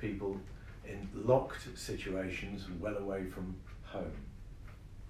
[0.00, 0.36] people
[0.86, 4.12] in locked situations well away from home.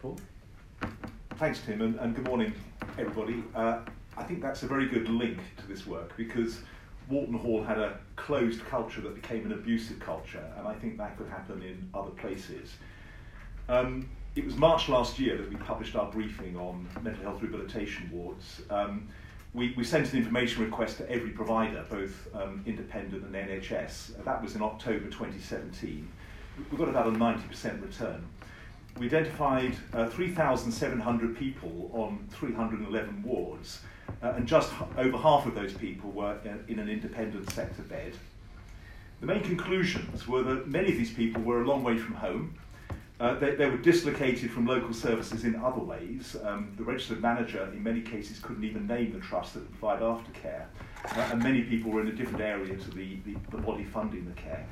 [0.00, 0.18] Paul?
[1.36, 2.52] Thanks, Tim, and, and good morning,
[2.98, 3.42] everybody.
[3.54, 3.80] Uh,
[4.16, 6.60] I think that's a very good link to this work because
[7.08, 11.16] Whorlton Hall had a closed culture that became an abusive culture, and I think that
[11.16, 12.74] could happen in other places.
[13.68, 18.10] Um, it was March last year that we published our briefing on mental health rehabilitation
[18.12, 18.62] wards.
[18.70, 19.08] Um,
[19.52, 24.24] we, we sent an information request to every provider, both um, independent and NHS.
[24.24, 26.08] That was in October 2017.
[26.70, 28.24] We got about a 90% return.
[28.98, 33.80] We identified uh, 3,700 people on 311 wards,
[34.22, 36.36] uh, and just over half of those people were
[36.68, 38.14] in, an independent sector bed.
[39.20, 42.54] The main conclusions were that many of these people were a long way from home,
[43.20, 46.36] uh, they, they, were dislocated from local services in other ways.
[46.42, 50.00] Um, the registered manager, in many cases, couldn't even name the trust that would provide
[50.00, 50.64] aftercare,
[51.04, 54.24] uh, and many people were in a different area to the, the, the body funding
[54.24, 54.66] the care.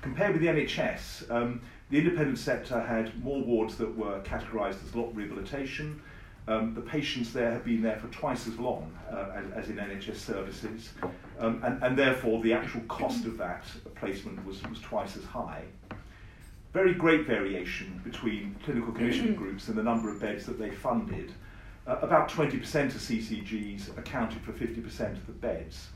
[0.00, 1.60] Compared with the NHS, um,
[1.90, 6.00] the independent sector had more wards that were categorised as locked rehabilitation.
[6.48, 9.76] Um, the patients there have been there for twice as long uh, as, as, in
[9.76, 10.94] NHS services,
[11.38, 13.64] um, and, and therefore the actual cost of that
[13.96, 15.64] placement was, was twice as high
[16.72, 21.32] very great variation between clinical commission groups and the number of beds that they funded.
[21.86, 25.88] Uh, about 20% of CCGs accounted for 50% of the beds.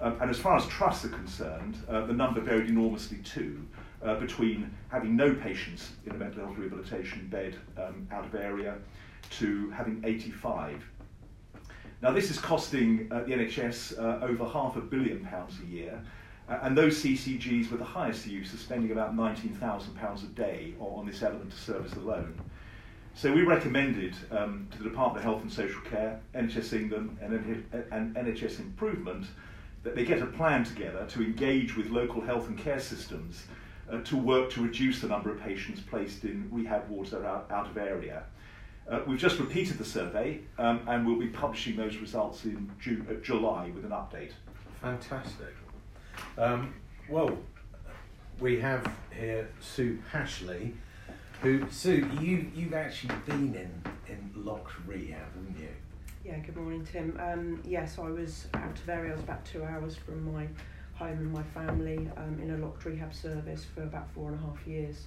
[0.00, 3.66] Um, and as far as trusts are concerned, uh, the number varied enormously too,
[4.02, 8.76] uh, between having no patients in a mental health rehabilitation bed um, out of area
[9.30, 10.84] to having 85.
[12.00, 16.00] Now, this is costing uh, the NHS uh, over half a billion pounds a year,
[16.48, 21.22] uh, and those CCGs with the highest use spending about £19,000 a day on this
[21.22, 22.40] element of service alone.
[23.14, 27.64] So we recommended um, to the Department of Health and Social Care, NHS England and,
[27.90, 29.26] and NHS Improvement
[29.82, 33.44] that they get a plan together to engage with local health and care systems
[33.90, 37.26] uh, to work to reduce the number of patients placed in rehab wards that are
[37.26, 38.22] out, out of area.
[38.88, 43.06] Uh, we've just repeated the survey um, and we'll be publishing those results in June,
[43.10, 44.32] uh, July with an update.
[44.80, 45.54] Fantastic.
[46.36, 46.74] Um,
[47.08, 47.36] well,
[48.40, 50.74] we have here Sue Pashley,
[51.42, 55.68] who Sue, you you've actually been in in locked rehab, haven't you?
[56.24, 56.38] Yeah.
[56.38, 57.18] Good morning, Tim.
[57.20, 59.12] Um, yes, I was out of area.
[59.12, 60.46] I was about two hours from my
[60.94, 64.42] home and my family um, in a locked rehab service for about four and a
[64.42, 65.04] half years.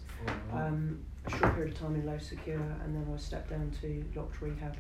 [0.54, 4.04] Um, a short period of time in low secure, and then I stepped down to
[4.16, 4.78] locked rehab.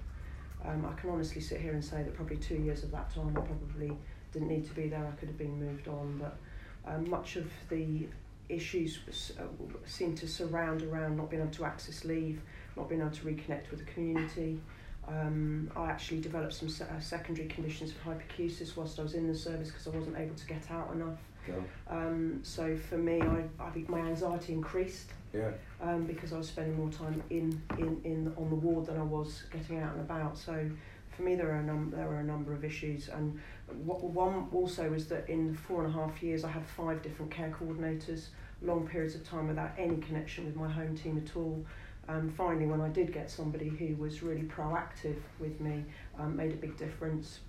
[0.64, 3.36] Um, I can honestly sit here and say that probably two years of that time
[3.36, 3.98] I probably
[4.34, 5.06] didn't need to be there.
[5.06, 6.38] I could have been moved on, but
[6.86, 8.08] um, much of the
[8.50, 9.00] issues
[9.40, 9.44] uh,
[9.86, 12.42] seem to surround around not being able to access leave,
[12.76, 14.60] not being able to reconnect with the community.
[15.08, 19.28] Um, I actually developed some se- uh, secondary conditions of hypoacusis whilst I was in
[19.28, 21.20] the service because I wasn't able to get out enough.
[21.90, 25.12] Um, so for me, I, I my anxiety increased.
[25.34, 25.52] Yeah.
[25.82, 29.04] Um, because I was spending more time in, in, in on the ward than I
[29.04, 30.38] was getting out and about.
[30.38, 30.70] So
[31.16, 33.40] for me, there are a num- there are a number of issues, and
[33.74, 37.56] one also is that in four and a half years, I had five different care
[37.58, 38.28] coordinators,
[38.62, 41.66] long periods of time without any connection with my home team at all.
[42.08, 45.86] Um, finally, when I did get somebody who was really proactive with me,
[46.20, 47.40] um, made a big difference.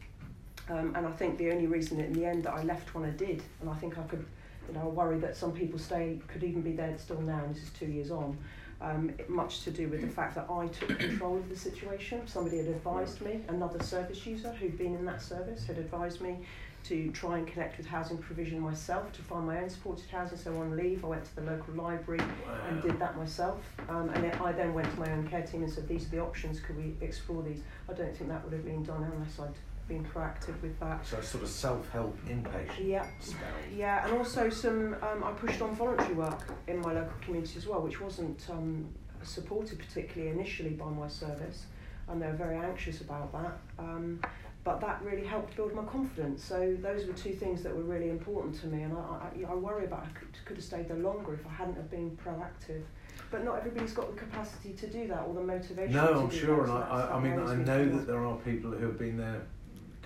[0.68, 3.10] Um, and I think the only reason in the end that I left when I
[3.10, 4.24] did, and I think I could,
[4.68, 7.54] you know, I worry that some people stay, could even be there still now, and
[7.54, 8.38] this is two years on,
[8.82, 12.26] um, much to do with the fact that I took control of the situation.
[12.26, 16.38] Somebody had advised me, another service user who'd been in that service had advised me
[16.84, 20.36] to try and connect with housing provision myself to find my own supported housing.
[20.36, 22.58] So on leave, I went to the local library wow.
[22.68, 23.60] and did that myself.
[23.88, 26.10] Um, and it, I then went to my own care team and said, these are
[26.10, 27.60] the options, could we explore these?
[27.88, 29.54] I don't think that would have been done unless I'd
[29.88, 31.04] been proactive with that.
[31.06, 32.86] So sort of self-help inpatient.
[32.86, 33.48] Yeah, spell.
[33.74, 34.94] yeah, and also some.
[35.02, 38.88] Um, I pushed on voluntary work in my local community as well, which wasn't um,
[39.22, 41.66] supported particularly initially by my service,
[42.08, 43.58] and they were very anxious about that.
[43.78, 44.20] Um,
[44.64, 46.44] but that really helped build my confidence.
[46.44, 49.54] So those were two things that were really important to me, and I, I, I
[49.54, 52.82] worry about I could, could have stayed there longer if I hadn't have been proactive
[53.30, 55.76] but not everybody's got the capacity to do that or the motivation.
[55.76, 56.12] To do that.
[56.12, 58.84] No, I'm sure, and I, I, I mean, I know that there are people who
[58.84, 59.42] have been there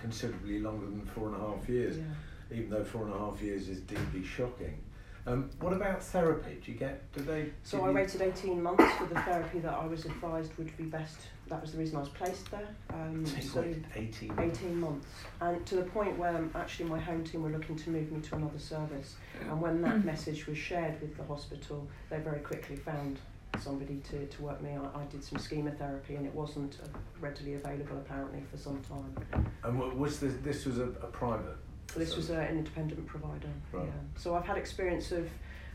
[0.06, 2.56] considerably longer than four and a half years, yeah.
[2.56, 4.78] even though four and a half years is deeply shocking.
[5.26, 6.60] Um, what about therapy?
[6.64, 7.12] Do you get?
[7.12, 7.50] Do they?
[7.64, 11.16] So I waited eighteen months for the therapy that I was advised would be best.
[11.48, 12.68] That was the reason I was placed there.
[12.94, 13.64] Um, so
[13.96, 14.60] 18 months.
[14.60, 15.06] 18 months,
[15.40, 18.20] and to the point where um, actually my home team were looking to move me
[18.20, 19.16] to another service.
[19.40, 19.50] Yeah.
[19.50, 23.18] And when that message was shared with the hospital, they very quickly found
[23.60, 24.70] somebody to, to work me.
[24.70, 26.76] I, I did some schema therapy and it wasn't
[27.20, 29.46] readily available apparently for some time.
[29.64, 31.56] And was this, this was a, a private
[31.96, 33.48] This was uh, an independent provider.
[33.72, 33.86] Right.
[33.86, 33.92] Yeah.
[34.16, 35.28] So I've had experience of,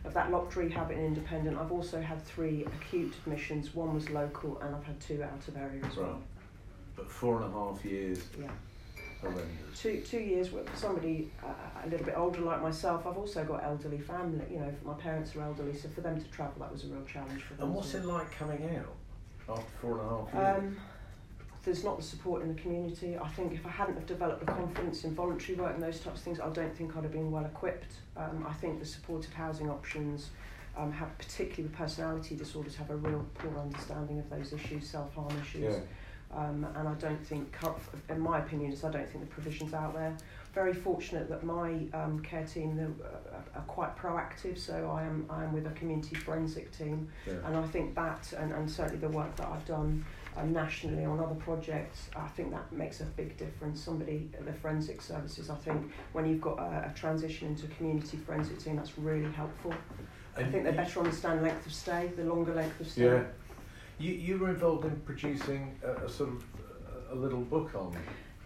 [0.06, 1.58] of that locked rehab in independent.
[1.58, 3.74] I've also had three acute admissions.
[3.76, 6.08] One was local, and I've had two out of area as Right.
[6.08, 6.22] well.
[6.96, 8.50] But four and a half years Yeah.
[9.22, 9.80] Horrendous.
[9.82, 13.06] Two two years with somebody uh, a little bit older like myself.
[13.08, 14.46] I've also got elderly family.
[14.52, 17.06] You know, my parents are elderly, so for them to travel, that was a real
[17.06, 17.68] challenge for them.
[17.68, 20.58] And what's it like coming out after four and a half years?
[20.58, 20.78] Um,
[21.64, 23.18] there's not the support in the community.
[23.18, 26.18] I think if I hadn't have developed the confidence in voluntary work and those types
[26.18, 27.94] of things, I don't think I'd have been well equipped.
[28.18, 30.32] Um, I think the supported housing options,
[30.76, 35.14] um, have particularly with personality disorders, have a real poor understanding of those issues, self
[35.14, 35.76] harm issues.
[35.76, 35.80] yeah.
[36.34, 37.56] Um, and I don't think,
[38.10, 40.16] in my opinion, is I don't think the provision's out there.
[40.54, 44.58] Very fortunate that my um, care team they're, uh, are quite proactive.
[44.58, 47.34] So I am I am with a community forensic team, yeah.
[47.46, 50.06] and I think that and, and certainly the work that I've done
[50.38, 53.82] um, nationally on other projects, I think that makes a big difference.
[53.82, 57.70] Somebody at the forensic services, I think when you've got a, a transition into a
[57.70, 59.74] community forensic team, that's really helpful.
[60.38, 63.04] I think they better understand length of stay, the longer length of stay.
[63.04, 63.24] Yeah.
[64.02, 66.44] You, you were involved in producing a, a sort of
[67.12, 67.96] a, little book on.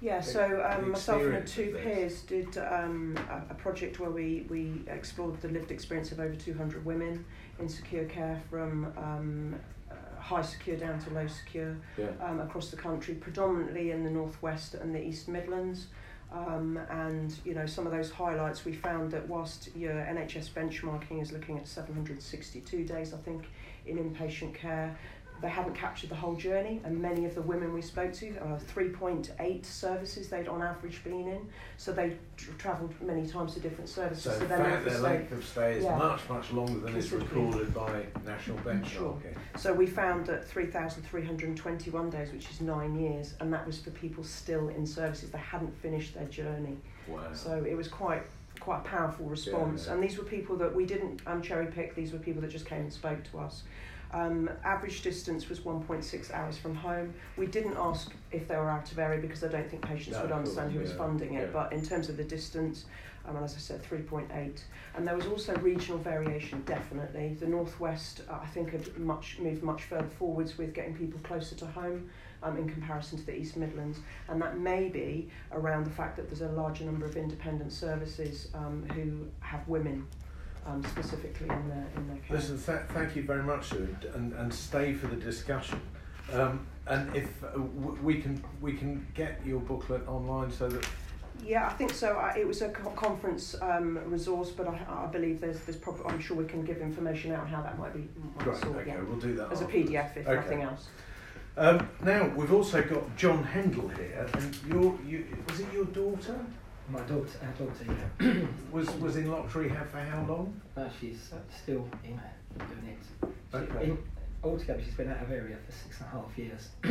[0.01, 4.81] Yeah, so um, myself and two peers did um, a, a project where we, we
[4.87, 7.23] explored the lived experience of over 200 women
[7.59, 9.55] in secure care from um,
[9.89, 12.07] uh, high secure down to low secure Yeah.
[12.21, 15.87] um, across the country, predominantly in the northwest and the East Midlands.
[16.33, 21.21] Um, and you know some of those highlights, we found that whilst your NHS benchmarking
[21.21, 23.45] is looking at 762 days, I think,
[23.85, 24.97] in inpatient care,
[25.45, 26.81] they haven't captured the whole journey.
[26.83, 31.27] And many of the women we spoke to, uh, 3.8 services they'd on average been
[31.27, 31.47] in,
[31.77, 34.23] so they tr- travelled many times to different services.
[34.23, 35.97] So, in their fact, length of their stay- length of stay is Yeah.
[35.97, 39.35] much, much longer than is recorded by national benchmarking.
[39.57, 44.23] So we found that 3,321 days, which is nine years, and that was for people
[44.23, 45.29] still in services.
[45.29, 46.77] They hadn't finished their journey.
[47.07, 47.19] Wow.
[47.33, 48.23] So it was quite
[48.61, 49.85] quite a powerful response.
[49.85, 49.93] yeah.
[49.93, 51.93] And these were people that we didn't um, cherry pick.
[51.93, 53.63] These were people that just came and spoke to us.
[54.15, 57.13] Um, average distance was 1.6 hours from home.
[57.35, 60.21] We didn't ask if they were out of area because I don't think patients No,
[60.21, 61.41] would understand who course, was yeah, funding it.
[61.47, 61.51] yeah.
[61.51, 62.85] But in terms of the distance,
[63.27, 64.61] um, as I said, 3.8.
[64.95, 67.35] And there was also regional variation, definitely.
[67.37, 71.55] The Northwest, uh, I think, had much moved much further forwards with getting people closer
[71.55, 72.09] to home
[72.41, 73.99] um, in comparison to the East Midlands.
[74.29, 78.47] And that may be around the fact that there's a larger number of independent services
[78.53, 80.07] um, who have women
[80.65, 82.37] um, specifically in their, in their care.
[82.37, 85.79] Listen, th- thank you very much, Sue, and, and stay for the discussion.
[86.33, 90.83] Um, and if uh, w- we can we can get your booklet online so that
[91.43, 92.13] Yeah, I think so.
[92.13, 96.05] I, it was a co- conference um, resource, but I, I believe there's there's probably
[96.07, 98.77] I'm sure we can give information out on how that might be might great, sort,
[98.77, 99.01] okay, yeah.
[99.03, 99.65] we'll do that as a.
[99.65, 100.35] PDF if Okay.
[100.35, 100.87] nothing else.
[101.57, 106.39] Um, now we've also got John Hendel here, and your you was it your daughter
[106.89, 107.85] My daughter, our daughter,
[108.21, 108.41] yeah.
[108.71, 110.61] was was in locked rehab for how long?
[110.77, 112.19] No, she's uh, still in
[112.57, 113.29] doing it.
[113.51, 113.85] She, Okay.
[113.85, 113.97] in,
[114.43, 116.69] altogether, she's been out of area for six and a half years.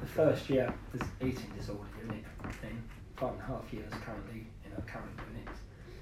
[0.00, 2.24] the first year was eating disorder unit,
[2.60, 2.82] then
[3.16, 5.18] five and a half years currently in her current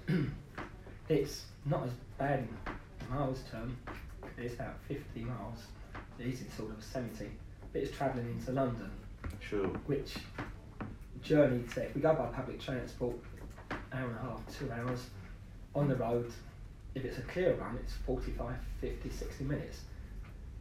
[0.08, 0.30] unit.
[1.08, 3.76] it's not as bad in miles term.
[4.36, 5.66] It's about 50 miles.
[6.18, 7.30] The eating disorder was 70,
[7.72, 8.90] but it's travelling into London
[9.40, 9.66] Sure.
[9.86, 10.16] which
[11.24, 13.16] journey to, if we go by public transport,
[13.92, 15.08] hour and a half, two hours
[15.74, 16.30] on the road,
[16.94, 19.80] if it's a clear run, it's 45, 50, 60 minutes.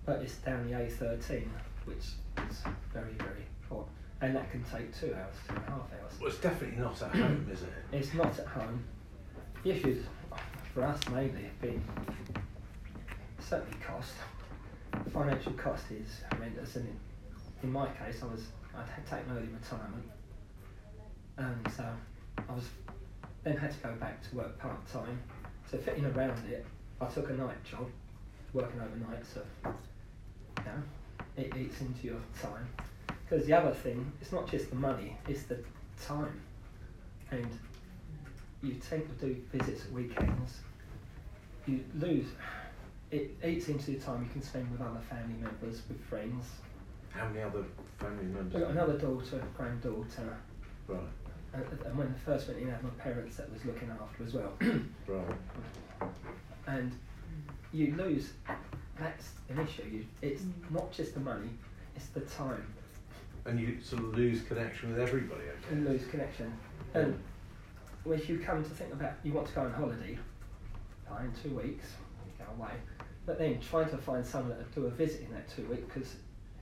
[0.05, 1.47] But it's down the A13,
[1.85, 3.87] which is very, very hot.
[4.21, 6.13] And that can take two hours, two and a half hours.
[6.19, 7.69] Well, it's definitely not at home, is it?
[7.91, 8.83] It's not at home.
[9.63, 10.05] The issues
[10.73, 11.83] for us mainly have been
[13.39, 14.13] certainly cost.
[15.13, 16.97] Financial cost is horrendous, and in,
[17.63, 20.03] in my case, I was I'd had taken early retirement,
[21.37, 21.85] and so
[22.37, 22.65] I was
[23.43, 25.19] then had to go back to work part time.
[25.69, 26.65] So fitting around it,
[27.01, 27.87] I took a night job,
[28.53, 29.25] working overnight.
[29.25, 30.83] So you know,
[31.35, 32.67] it eats into your time.
[33.07, 35.59] Because the other thing, it's not just the money; it's the
[36.05, 36.41] time,
[37.31, 37.47] and
[38.61, 40.59] you tend to do visits at weekends.
[41.65, 42.27] You lose.
[43.11, 46.45] It eats into the time you can spend with other family members, with friends.
[47.09, 47.63] How many other
[47.99, 48.55] family members?
[48.55, 50.35] I've got another daughter, granddaughter,
[50.87, 50.99] Right,
[51.53, 54.23] and, and when I first went in, I had my parents that was looking after
[54.23, 54.53] as well.
[55.07, 56.11] right.
[56.67, 56.91] and
[57.71, 58.31] you lose.
[58.99, 59.83] That's an issue.
[59.91, 60.51] You, it's mm.
[60.71, 61.49] not just the money;
[61.95, 62.65] it's the time.
[63.45, 65.89] And you sort of lose connection with everybody, I You guess.
[65.89, 66.53] lose connection.
[66.93, 67.19] And
[68.05, 70.17] if you come to think about, you want to go on holiday,
[71.07, 71.85] fine, two weeks,
[72.25, 72.71] you go away.
[73.25, 75.83] But then trying to find someone that would do a visit in that two weeks,
[75.93, 76.15] because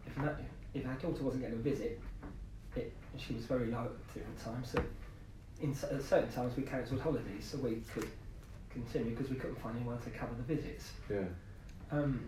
[0.08, 0.40] if that,
[0.74, 2.00] if our daughter wasn't getting a visit,
[3.14, 4.84] it she was very low at different times, so
[5.62, 8.10] in at certain times we cancelled holidays so we could
[8.70, 10.92] continue because we couldn't find anyone to cover the visits.
[11.10, 11.20] Yeah.
[11.92, 12.22] Um,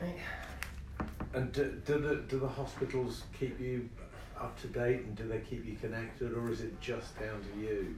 [0.00, 0.12] eh,
[1.34, 3.88] And do, do the do the hospitals keep you
[4.40, 7.60] up to date, and do they keep you connected, or is it just down to
[7.60, 7.96] you?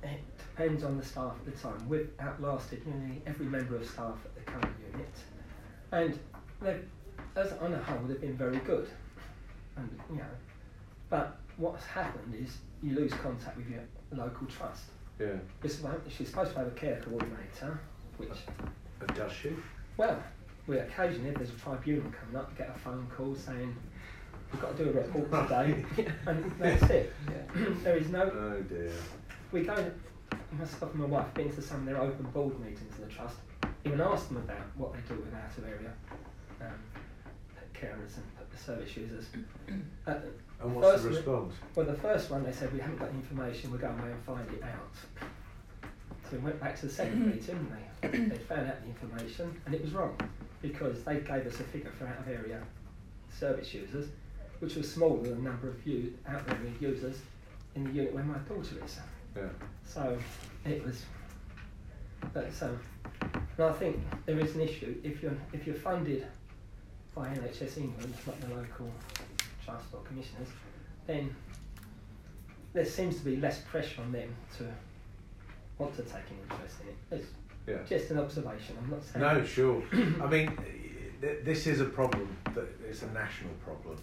[0.00, 1.88] it depends on the staff at the time.
[1.88, 5.14] We've outlasted nearly every member of staff at the current unit,
[5.90, 6.18] and
[6.62, 6.88] they've,
[7.34, 8.88] as on a whole, they've been very good.
[9.76, 10.22] And you know,
[11.10, 14.84] but what's happened is you lose contact with your local trust.
[15.18, 15.26] Yeah.
[15.62, 15.80] It's
[16.16, 17.80] She's supposed to have a care coordinator,
[18.16, 18.30] which
[19.00, 19.50] And does she?
[19.96, 20.22] Well,
[20.66, 23.74] we occasionally, if there's a tribunal coming up, to get a phone call saying,
[24.52, 25.84] we've got to do a report today,
[26.26, 27.12] and that's it.
[27.82, 28.92] there is no, Oh dear.
[29.50, 29.90] we go,
[30.52, 33.36] myself and my wife, been to some of their open board meetings of the trust,
[33.84, 35.92] even asked them about what they do with out of area
[36.60, 36.78] um,
[37.74, 38.24] carers and
[38.58, 39.26] service users.
[40.06, 40.14] Uh,
[40.60, 41.54] And what's the response?
[41.74, 44.22] well, the first one they said we haven't got the information, we're going away and
[44.24, 45.20] find it out.
[46.30, 47.66] So we went back to the second meeting,
[48.02, 50.16] and they, they found out the information, and it was wrong
[50.60, 52.60] because they gave us a figure for out of area
[53.30, 54.08] service users,
[54.58, 57.18] which was smaller than the number of u- out of area users
[57.76, 58.98] in the unit where my daughter is.
[59.36, 59.42] Yeah.
[59.86, 60.18] So
[60.64, 61.04] it was.
[62.34, 62.76] But so,
[63.22, 66.26] and I think there is an issue if you're if you're funded
[67.14, 68.90] by NHS England, not the local
[69.68, 70.48] trust or commissioners,
[71.06, 71.34] then
[72.72, 74.64] there seems to be less pressure on them to
[75.78, 76.96] want to take an interest in it.
[77.10, 77.30] It's
[77.66, 77.82] Yeah.
[77.84, 78.76] just an observation.
[78.82, 79.22] I'm not saying.
[79.22, 79.82] No, sure.
[79.92, 80.56] I mean,
[81.20, 82.36] th- this is a problem.
[82.54, 83.98] That it's a national problem.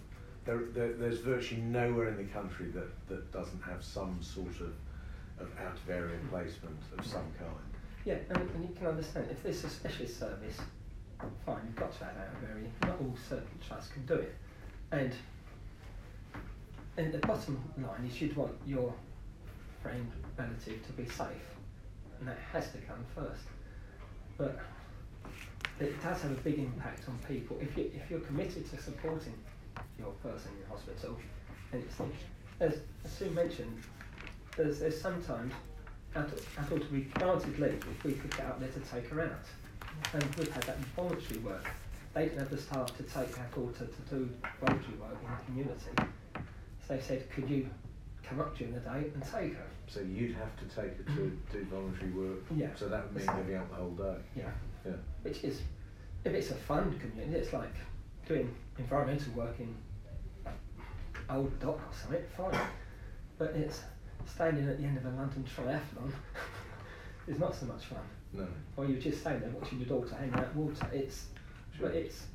[0.46, 4.74] There, there, there's virtually nowhere in the country that, that doesn't have some sort of,
[5.40, 6.30] of out of area mm.
[6.30, 7.12] placement of mm.
[7.12, 7.70] some kind.
[8.06, 10.58] Yeah, and, and you can understand if this is a specialist service,
[11.44, 12.70] fine, you've got to have out of area.
[12.84, 14.36] Not all certain trusts can do it.
[14.92, 15.12] And
[16.98, 18.94] and the bottom line is you'd want your
[19.82, 21.28] friend, relative to be safe.
[22.20, 23.44] And that has to come first.
[24.38, 24.60] But
[25.80, 27.58] it does have a big impact on people.
[27.62, 29.34] If you if you're committed to supporting
[30.00, 31.18] your person in hospital,
[31.72, 32.00] and it's
[32.62, 33.84] as, as Sue mentioned,
[34.56, 35.54] there's, there's sometimes
[36.16, 39.10] I thought, I thought we granted leave if we could get out there to take
[39.10, 39.46] her out.
[40.14, 41.66] And we've had that in voluntary work.
[42.14, 44.30] They didn't have the staff to take our daughter to do
[44.62, 46.12] voluntary work in the community.
[46.88, 47.70] So they said, could you
[48.24, 49.68] come up during the day and take her?
[49.88, 51.38] So you'd have to take her to mm.
[51.52, 52.44] do voluntary work.
[52.56, 52.68] Yeah.
[52.76, 54.18] So that would mean living out the whole day.
[54.36, 54.52] Yeah.
[54.86, 54.94] Yeah.
[55.24, 55.62] Which is,
[56.24, 57.74] if it's a fun community, it's like
[58.28, 59.76] doing environmental work in
[61.30, 62.60] Old Dock or something, fine.
[63.38, 63.82] But it's
[64.26, 66.12] standing at the end of a London triathlon
[67.28, 68.00] is not so much fun.
[68.34, 68.48] No.
[68.78, 70.88] Or you're just standing there watching your daughter hang out water.
[70.94, 71.28] It's
[71.78, 71.90] Sure.
[71.90, 72.26] but it's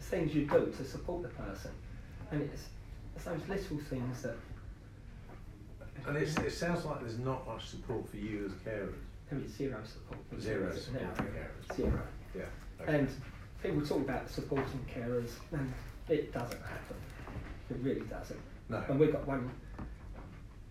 [0.00, 1.70] things you do to support the person,
[2.30, 2.68] and it's,
[3.16, 4.36] it's those little things that
[6.06, 8.94] And it's, it sounds like there's not much support for you as carers.
[9.30, 10.40] there is zero support.
[10.40, 11.76] Zero support for carers.
[11.76, 12.02] Zero.
[12.34, 12.42] Yeah.
[12.80, 12.98] okay.
[12.98, 13.08] And
[13.62, 15.72] people talk about supporting carers, and
[16.08, 16.96] it doesn't happen.
[17.70, 18.40] It really doesn't.
[18.68, 18.82] no.
[18.88, 19.50] And we've got one.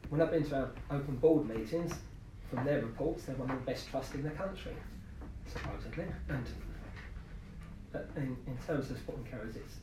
[0.10, 1.93] When I've been to our open board meetings,
[2.50, 4.74] from their reports, they're one of the best trusts in the country,
[5.46, 6.05] supposedly.
[6.29, 6.46] And
[7.91, 9.75] but in, in terms of supporting carers, it's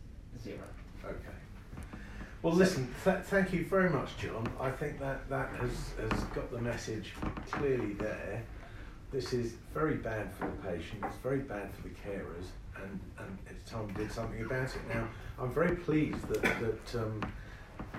[0.42, 0.58] zero.
[1.04, 1.36] Okay.
[2.46, 2.94] Well, listen.
[3.02, 4.48] Th- thank you very much, John.
[4.60, 7.12] I think that that has has got the message
[7.50, 8.40] clearly there.
[9.10, 11.02] This is very bad for the patient.
[11.06, 12.46] It's very bad for the carers,
[12.80, 14.80] and and it's time we did something about it.
[14.88, 15.08] Now,
[15.40, 17.00] I'm very pleased that that.
[17.00, 17.32] Um,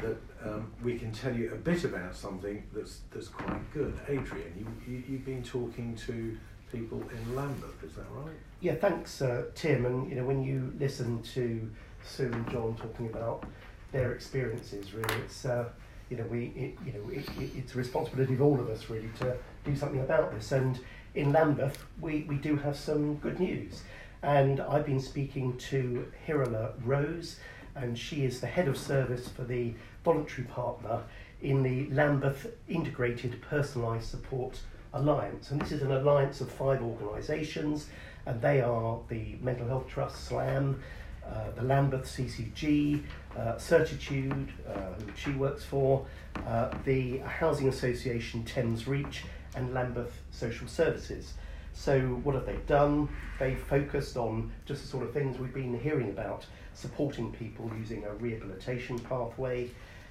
[0.01, 3.99] that um, we can tell you a bit about something that's that's quite good.
[4.07, 6.37] Adrian, you, you you've been talking to
[6.71, 8.35] people in Lambeth, is that right?
[8.61, 9.85] Yeah, thanks, uh, Tim.
[9.85, 11.69] And you know, when you listen to
[12.03, 13.45] Sue and John talking about
[13.91, 15.69] their experiences, really, it's uh,
[16.09, 18.89] you know, we it, you know, it, it, it's a responsibility of all of us
[18.89, 20.51] really to do something about this.
[20.51, 20.79] And
[21.15, 23.83] in Lambeth, we we do have some good news.
[24.23, 27.39] And I've been speaking to Hirala Rose,
[27.75, 31.03] and she is the head of service for the voluntary partner
[31.41, 34.59] in the Lambeth Integrated Personalised Support
[34.93, 35.51] Alliance.
[35.51, 37.87] And this is an alliance of five organisations,
[38.25, 40.81] and they are the Mental Health Trust, SLAM,
[41.25, 43.03] uh, the Lambeth CCG,
[43.37, 46.05] uh, Certitude, uh, who she works for,
[46.47, 49.23] uh, the Housing Association Thames Reach,
[49.55, 51.33] and Lambeth Social Services.
[51.73, 53.07] So, what have they done?
[53.39, 58.03] They've focused on just the sort of things we've been hearing about supporting people using
[58.05, 59.69] a rehabilitation pathway.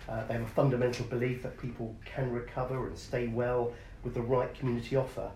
[0.09, 3.73] Uh, they have a fundamental belief that people can recover and stay well
[4.05, 5.29] with the right community offer,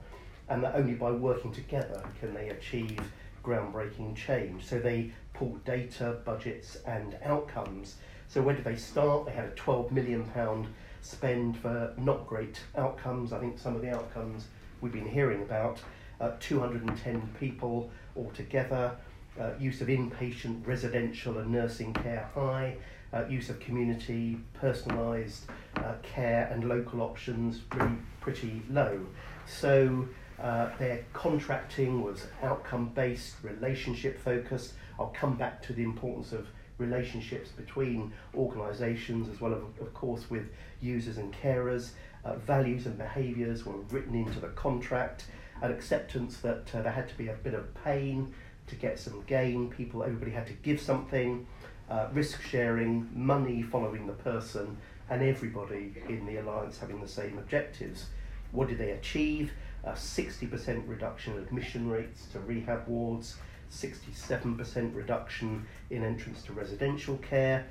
[0.49, 3.01] and that only by working together can they achieve
[3.45, 4.65] groundbreaking change.
[4.65, 7.97] So they pulled data, budgets, and outcomes.
[8.29, 9.27] So where did they start?
[9.27, 10.69] They had a 12 million pound
[11.03, 13.33] spend for not great outcomes.
[13.33, 14.47] I think some of the outcomes
[14.81, 15.81] we've been hearing about
[16.21, 18.97] uh, 210 people altogether,
[19.41, 22.77] uh, use of inpatient, residential, and nursing care high,
[23.13, 25.41] uh, use of community, personalised
[25.77, 29.01] uh, care, and local options really pretty low.
[29.47, 30.07] So
[30.41, 34.75] uh, their contracting was outcome based, relationship focused.
[34.99, 36.47] I'll come back to the importance of
[36.79, 40.49] relationships between organisations as well as, of course, with
[40.81, 41.91] users and carers.
[42.25, 45.27] Uh, values and behaviours were written into the contract,
[45.63, 48.33] an acceptance that uh, there had to be a bit of pain
[48.67, 49.69] to get some gain.
[49.71, 51.47] People, everybody had to give something.
[51.91, 54.77] Uh, risk sharing, money following the person,
[55.11, 58.07] and everybody in the alliance having the same objectives.
[58.53, 59.53] What did they achieve?
[59.85, 63.37] A 60% reduction in admission rates to rehab wards,
[63.71, 67.67] 67% reduction in entrance to residential care,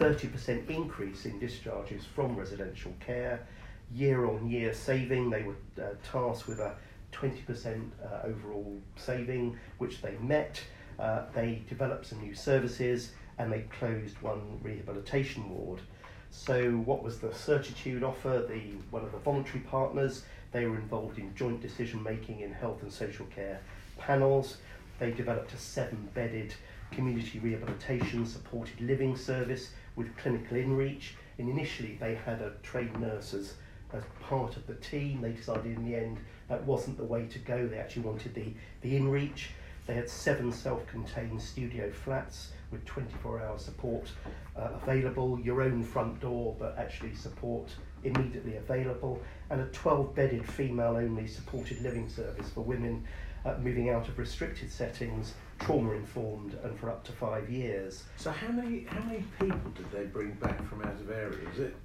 [0.00, 3.46] 30% increase in discharges from residential care,
[3.94, 5.30] year on year saving.
[5.30, 6.74] They were uh, tasked with a
[7.12, 10.60] 20% uh, overall saving, which they met.
[10.98, 15.80] Uh, they developed some new services and they closed one rehabilitation ward.
[16.30, 18.44] So, what was the certitude offer?
[18.48, 20.24] The one of the voluntary partners.
[20.52, 23.60] They were involved in joint decision making in health and social care
[23.98, 24.58] panels.
[24.98, 26.54] They developed a seven-bedded
[26.90, 31.12] community rehabilitation supported living service with clinical inreach.
[31.38, 33.54] And initially, they had a trained nurse as,
[33.92, 35.22] as part of the team.
[35.22, 36.18] They decided in the end
[36.48, 37.66] that wasn't the way to go.
[37.66, 39.46] They actually wanted the, the inreach.
[39.86, 44.10] They had seven self contained studio flats with 24 hour support
[44.56, 47.68] uh, available, your own front door, but actually support
[48.04, 53.04] immediately available, and a 12 bedded female only supported living service for women
[53.44, 58.04] uh, moving out of restricted settings, trauma informed, and for up to five years.
[58.16, 61.48] So, how many how many people did they bring back from out of area?
[61.52, 61.76] Is it?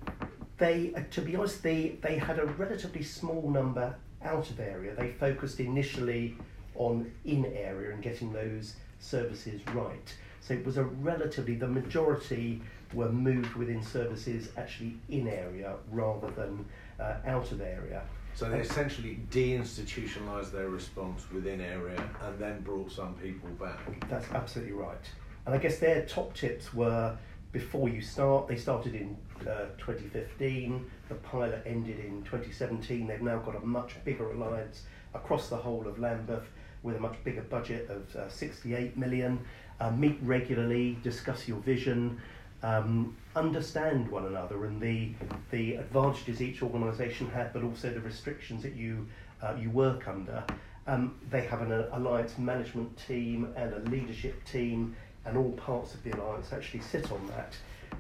[0.58, 4.94] They, uh, to be honest, they they had a relatively small number out of area.
[4.96, 6.36] They focused initially
[6.76, 10.16] on in area and getting those services right.
[10.42, 12.62] So it was a relatively, the majority
[12.94, 16.66] were moved within services actually in area rather than
[17.00, 18.02] uh, out of area.
[18.34, 23.80] So they essentially deinstitutionalised their response within area and then brought some people back.
[24.10, 25.10] That's absolutely right.
[25.46, 27.18] And I guess their top tips were
[27.52, 33.08] before you start, they started in uh, 2015, the pilot ended in 2017.
[33.08, 36.44] They've now got a much bigger alliance across the whole of Lambeth
[36.84, 39.40] with a much bigger budget of uh, 68 million
[39.80, 42.20] uh, meet regularly, discuss your vision,
[42.64, 45.12] um, understand one another and the,
[45.52, 49.08] the advantages each organisation had, but also the restrictions that you,
[49.42, 50.44] uh, you work under.
[50.88, 55.94] Um, they have an uh, alliance management team and a leadership team, and all parts
[55.94, 57.56] of the alliance actually sit on that.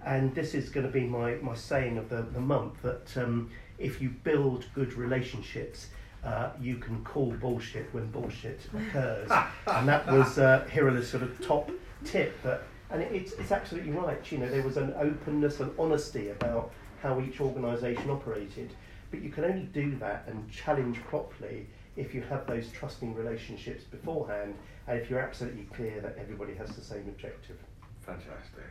[0.05, 3.49] And this is going to be my, my saying of the, the month that um,
[3.77, 5.87] if you build good relationships,
[6.23, 9.29] uh, you can call bullshit when bullshit occurs.
[9.67, 11.69] and that was uh, Hirala's sort of top
[12.05, 12.37] tip.
[12.41, 14.19] But, and it, it's, it's absolutely right.
[14.31, 16.71] You know, there was an openness and honesty about
[17.01, 18.71] how each organisation operated.
[19.11, 23.83] But you can only do that and challenge properly if you have those trusting relationships
[23.83, 24.55] beforehand
[24.87, 27.57] and if you're absolutely clear that everybody has the same objective.
[28.01, 28.63] Fantastic.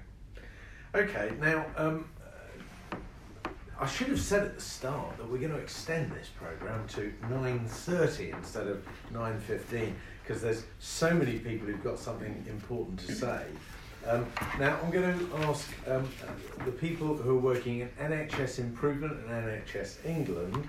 [0.95, 2.09] Okay, now um,
[3.79, 7.13] I should have said at the start that we're going to extend this program to
[7.29, 13.45] 9:30 instead of 9:15 because there's so many people who've got something important to say.
[14.09, 14.25] Um,
[14.61, 16.09] now I'm going to ask um,
[16.65, 20.69] the people who are working in NHS Improvement and NHS England,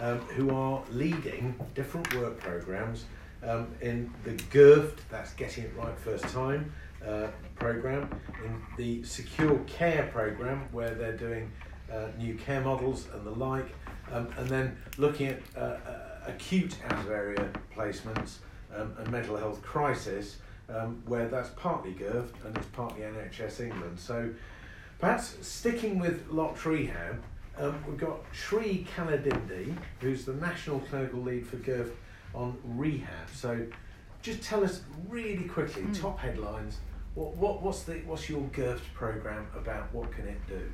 [0.00, 3.04] um, who are leading different work programs
[3.42, 6.72] um, in the GIRFT, that's Getting It Right First Time
[7.06, 8.08] uh, program,
[8.44, 11.50] in the Secure Care program, where they're doing
[11.92, 13.66] uh, new care models and the like,
[14.12, 15.78] um, and then looking at uh, uh,
[16.26, 18.36] acute out of area placements
[18.74, 23.98] um, and mental health crisis, um, where that's partly GIRFT and it's partly NHS England.
[23.98, 24.30] So
[24.98, 27.22] perhaps sticking with locked rehab,
[27.56, 31.92] um, we've got Sri Kalidindi, who's the National Clinical Lead for GIRFT
[32.34, 33.28] on rehab.
[33.32, 33.66] So
[34.22, 36.00] just tell us really quickly, mm.
[36.00, 36.78] top headlines,
[37.14, 39.92] what, what, what's, the, what's your GIRFT program about?
[39.92, 40.70] What can it do?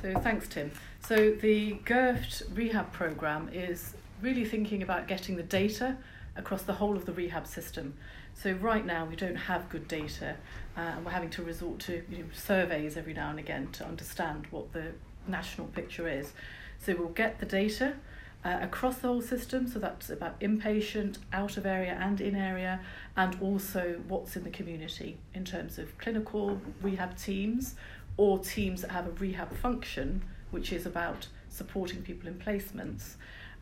[0.00, 0.70] So thanks, Tim.
[1.00, 5.96] So the GIRFT rehab program is really thinking about getting the data
[6.36, 7.94] across the whole of the rehab system.
[8.42, 10.36] So right now we don't have good data,
[10.74, 13.84] uh, and we're having to resort to you know, surveys every now and again to
[13.84, 14.92] understand what the
[15.26, 16.32] national picture is.
[16.78, 17.96] So we'll get the data
[18.42, 19.68] uh, across the whole system.
[19.68, 22.80] So that's about inpatient, out of area, and in area,
[23.14, 27.74] and also what's in the community in terms of clinical rehab teams
[28.16, 33.16] or teams that have a rehab function, which is about supporting people in placements,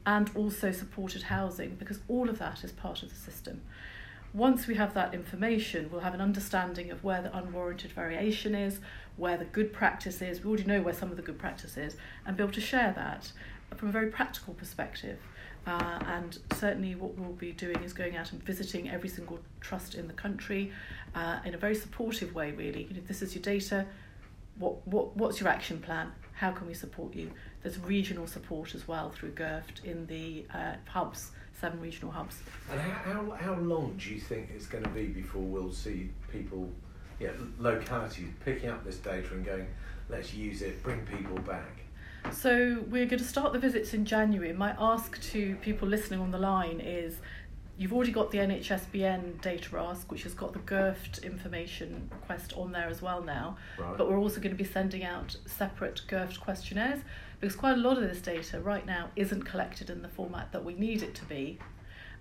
[0.06, 3.60] and also supported housing, because all of that is part of the system.
[4.38, 8.78] Once we have that information, we'll have an understanding of where the unwarranted variation is,
[9.16, 10.44] where the good practice is.
[10.44, 12.92] We already know where some of the good practice is, and be able to share
[12.94, 13.32] that
[13.76, 15.18] from a very practical perspective.
[15.66, 19.96] Uh, and certainly, what we'll be doing is going out and visiting every single trust
[19.96, 20.70] in the country
[21.16, 22.52] uh, in a very supportive way.
[22.52, 23.86] Really, you know, this is your data.
[24.60, 26.12] What, what what's your action plan?
[26.34, 27.32] How can we support you?
[27.64, 32.36] There's regional support as well through GIRFT in the uh, hubs, seven regional hubs.
[32.70, 36.10] And how, how, how long do you think it's going to be before we'll see
[36.30, 36.70] people,
[37.20, 39.66] yeah, localities picking up this data and going,
[40.08, 41.78] let's use it, bring people back?
[42.32, 44.52] So we're going to start the visits in January.
[44.52, 47.16] My ask to people listening on the line is
[47.78, 52.72] you've already got the NHSBN data ask, which has got the GIRFT information request on
[52.72, 53.56] there as well now.
[53.78, 53.96] Right.
[53.96, 57.00] But we're also going to be sending out separate GIRFT questionnaires
[57.40, 60.64] because quite a lot of this data right now isn't collected in the format that
[60.64, 61.58] we need it to be.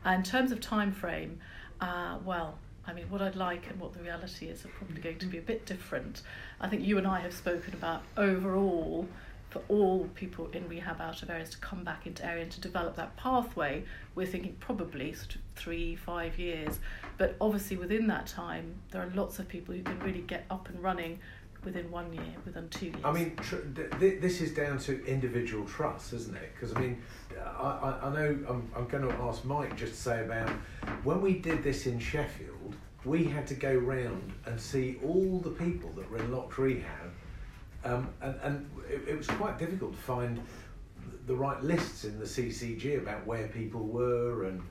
[0.06, 1.40] And in terms of time frame,
[1.82, 5.20] uh, well, I mean, what I'd like and what the reality is are probably going
[5.20, 6.22] to be a bit different.
[6.62, 9.08] I think you and I have spoken about overall
[9.50, 12.60] for all people in rehab out of areas to come back into area and to
[12.60, 16.80] develop that pathway, we're thinking probably sort of three, five years.
[17.18, 20.68] But obviously, within that time, there are lots of people who can really get up
[20.70, 21.20] and running
[21.63, 23.02] within one year, within two years.
[23.04, 23.58] I mean, tr-
[24.00, 26.52] th- this is down to individual trust, isn't it?
[26.54, 27.02] Because I mean,
[27.39, 30.50] I, I know I'm, I'm going to ask Mike just to say about
[31.04, 35.52] when we did this in Sheffield, we had to go round and see all the
[35.52, 37.12] people that were in locked rehab
[37.88, 40.41] um, and and it, it, was quite difficult to find
[41.26, 44.62] the right lists in the CCG about where people were, and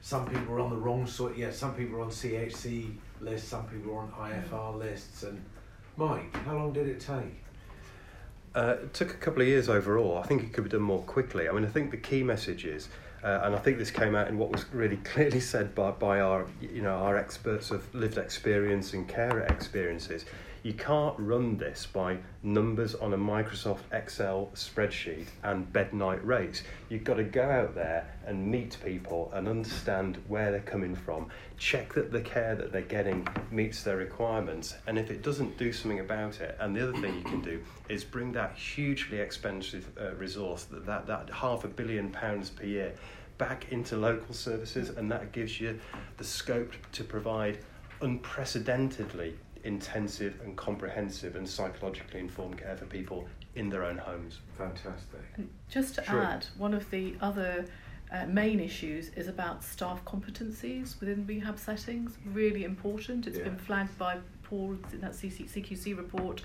[0.00, 1.36] some people were on the wrong sort.
[1.36, 5.22] Yeah, some people were on CHC lists, some people were on IFR lists.
[5.22, 5.42] And
[5.98, 7.42] Mike, how long did it take?
[8.54, 10.18] Uh, it took a couple of years overall.
[10.18, 11.48] I think it could be done more quickly.
[11.48, 12.88] I mean, I think the key message is,
[13.24, 16.20] uh, and I think this came out in what was really clearly said by, by
[16.20, 20.24] our, you know, our experts of lived experience and carer experiences,
[20.62, 26.62] you can't run this by numbers on a Microsoft Excel spreadsheet and bed night rates.
[26.88, 31.28] You've got to go out there and meet people and understand where they're coming from,
[31.56, 35.72] check that the care that they're getting meets their requirements, and if it doesn't, do
[35.72, 36.56] something about it.
[36.60, 40.86] And the other thing you can do is bring that hugely expensive uh, resource, that,
[40.86, 42.94] that, that half a billion pounds per year,
[43.38, 45.78] back into local services, and that gives you
[46.16, 47.58] the scope to provide
[48.00, 49.34] unprecedentedly
[49.68, 54.40] intensive and comprehensive and psychologically informed care for people in their own homes.
[54.56, 55.20] Fantastic.
[55.36, 56.22] And just to sure.
[56.22, 57.66] add, one of the other
[58.10, 62.16] uh, main issues is about staff competencies within rehab settings.
[62.32, 63.26] Really important.
[63.26, 63.44] It's yeah.
[63.44, 66.40] been flagged by Paul in that CC, CQC report.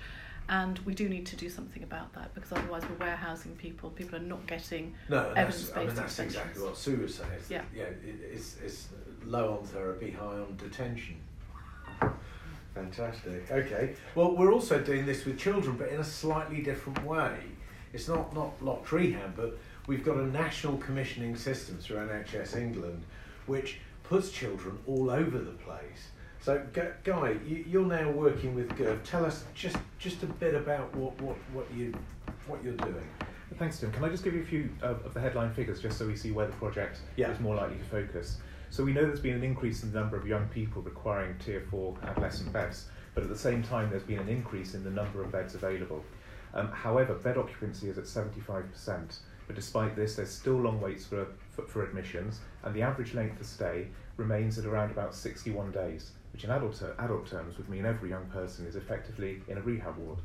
[0.50, 3.88] And we do need to do something about that because otherwise we're warehousing people.
[3.88, 7.30] People are not getting no, evidence-based I mean, that's exactly what Sue was saying.
[7.38, 8.88] It's, yeah, yeah it, it's, it's
[9.24, 11.16] low on therapy, high on detention.
[12.74, 13.50] Fantastic.
[13.50, 13.94] Okay.
[14.14, 17.36] Well, we're also doing this with children, but in a slightly different way.
[17.92, 19.56] It's not not locked rehab, but
[19.86, 23.04] we've got a national commissioning system through NHS England,
[23.46, 26.08] which puts children all over the place.
[26.40, 26.62] So,
[27.04, 29.04] Guy, you're now working with GIRFT.
[29.04, 31.94] Tell us just just a bit about what what what you
[32.46, 33.08] what you're doing.
[33.56, 33.92] Thanks, Tim.
[33.92, 36.16] Can I just give you a few of, of the headline figures just so we
[36.16, 37.30] see where the project yeah.
[37.30, 38.38] is more likely to focus?
[38.74, 41.64] So we know there's been an increase in the number of young people requiring Tier
[41.70, 45.22] 4 adolescent beds, but at the same time there's been an increase in the number
[45.22, 46.04] of beds available.
[46.54, 48.64] Um, however, bed occupancy is at 75%,
[49.46, 53.40] but despite this, there's still long waits for, for, for, admissions, and the average length
[53.40, 57.68] of stay remains at around about 61 days, which in adult, ter- adult terms would
[57.68, 60.18] mean every young person is effectively in a rehab ward.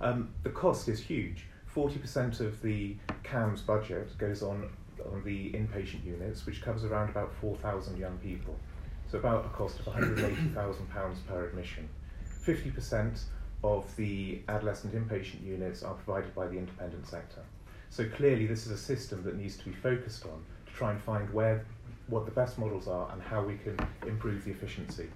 [0.00, 1.44] Um, the cost is huge.
[1.72, 4.70] 40% of the CAMHS budget goes on
[5.12, 8.56] on the inpatient units, which covers around about 4,000 young people.
[9.10, 11.88] So about a cost of £180,000 per admission.
[12.46, 13.22] 50%
[13.64, 17.42] of the adolescent inpatient units are provided by the independent sector.
[17.90, 21.00] So clearly this is a system that needs to be focused on to try and
[21.00, 21.64] find where
[22.08, 25.08] what the best models are and how we can improve the efficiency.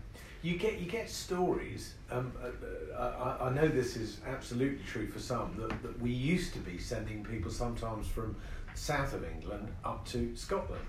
[0.42, 1.94] You get you get stories.
[2.10, 6.10] Um, uh, uh I, I know this is absolutely true for some that, that we
[6.10, 8.36] used to be sending people sometimes from
[8.76, 10.84] south of England up to Scotland.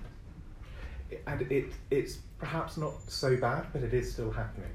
[1.25, 4.71] And it, it's perhaps not so bad, but it is still happening.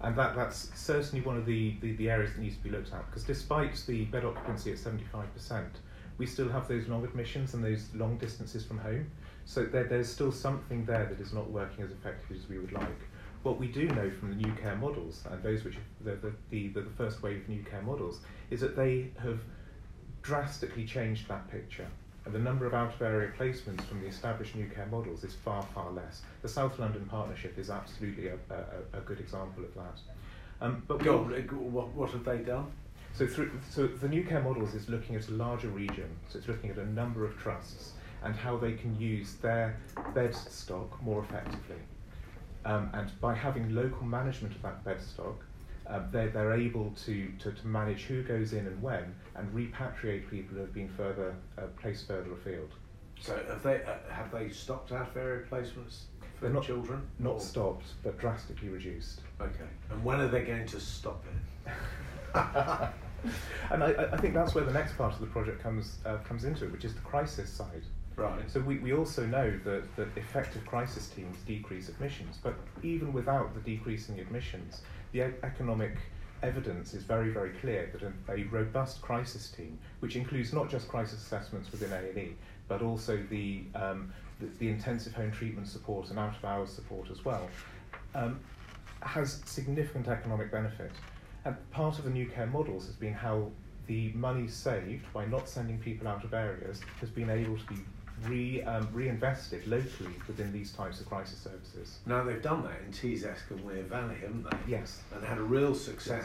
[0.00, 2.92] And that, that's certainly one of the, the, the areas that needs to be looked
[2.92, 5.66] at, because despite the bed occupancy at 75%,
[6.18, 9.10] we still have those long admissions and those long distances from home.
[9.44, 12.72] So there, there's still something there that is not working as effectively as we would
[12.72, 13.00] like.
[13.42, 16.68] What we do know from the new care models, and those which the, the, the,
[16.68, 19.40] the first wave of new care models, is that they have
[20.22, 21.86] drastically changed that picture.
[22.28, 25.34] And the number of out of area placements from the established new care models is
[25.34, 26.20] far, far less.
[26.42, 29.98] The South London Partnership is absolutely a, a, a good example of that.
[30.60, 32.66] Um, but Go what, what have they done?
[33.14, 36.10] So, through, so the new care models is looking at a larger region.
[36.28, 39.80] So it's looking at a number of trusts and how they can use their
[40.14, 41.80] bed stock more effectively.
[42.66, 45.42] Um, and by having local management of that bed stock,
[45.86, 50.28] uh, they're, they're able to, to, to, manage who goes in and when and repatriate
[50.30, 52.70] people who have been further uh, placed further afield.
[53.20, 56.02] So have they uh, have they stopped out area placements
[56.36, 57.02] for they're not, children?
[57.18, 57.40] Not or?
[57.40, 59.20] stopped, but drastically reduced.
[59.40, 59.68] Okay.
[59.90, 61.72] And when are they going to stop it?
[63.70, 66.44] and I, I, think that's where the next part of the project comes uh, comes
[66.44, 67.82] into it, which is the crisis side.
[68.16, 68.50] Right.
[68.50, 73.54] So we, we also know that, that effective crisis teams decrease admissions, but even without
[73.54, 75.96] the decreasing admissions, the e- economic
[76.42, 80.88] evidence is very, very clear that a, a, robust crisis team, which includes not just
[80.88, 82.34] crisis assessments within A&E,
[82.68, 87.48] but also the, um, the, the, intensive home treatment support and out-of-hours support as well,
[88.14, 88.38] um,
[89.02, 90.92] has significant economic benefit.
[91.44, 93.50] And part of the new care models has been how
[93.86, 97.76] the money saved by not sending people out of areas has been able to be
[98.26, 101.98] re, um, reinvested locally within these types of crisis services.
[102.06, 104.56] Now they've done that in Tees and Wear Valley, haven't they?
[104.66, 105.00] Yes.
[105.14, 106.24] And had a real success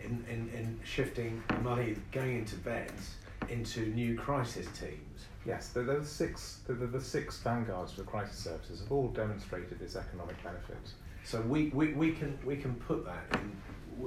[0.00, 0.06] yes.
[0.06, 3.14] in, in, in shifting money going into beds
[3.48, 5.26] into new crisis teams.
[5.46, 9.78] Yes, the, the six the, the, the six vanguards for crisis services have all demonstrated
[9.78, 10.78] this economic benefit.
[11.24, 13.52] So we, we, we can we can put that in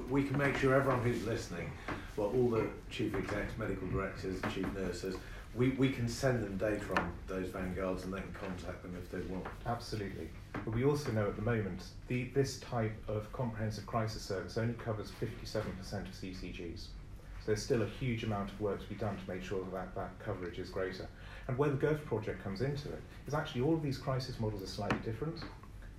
[0.09, 1.71] we can make sure everyone who's listening,
[2.15, 5.15] well, all the chief execs, medical directors, chief nurses,
[5.57, 9.09] we, we can send them data on those vanguards and they can contact them if
[9.11, 9.45] they want.
[9.65, 10.29] Absolutely.
[10.53, 14.75] But we also know at the moment the, this type of comprehensive crisis service only
[14.75, 16.79] covers 57% of CCGs.
[16.79, 19.95] So there's still a huge amount of work to be done to make sure that
[19.95, 21.07] that, coverage is greater.
[21.47, 24.61] And where the GIRFT project comes into it is actually all of these crisis models
[24.61, 25.39] are slightly different.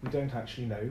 [0.02, 0.88] We don't actually know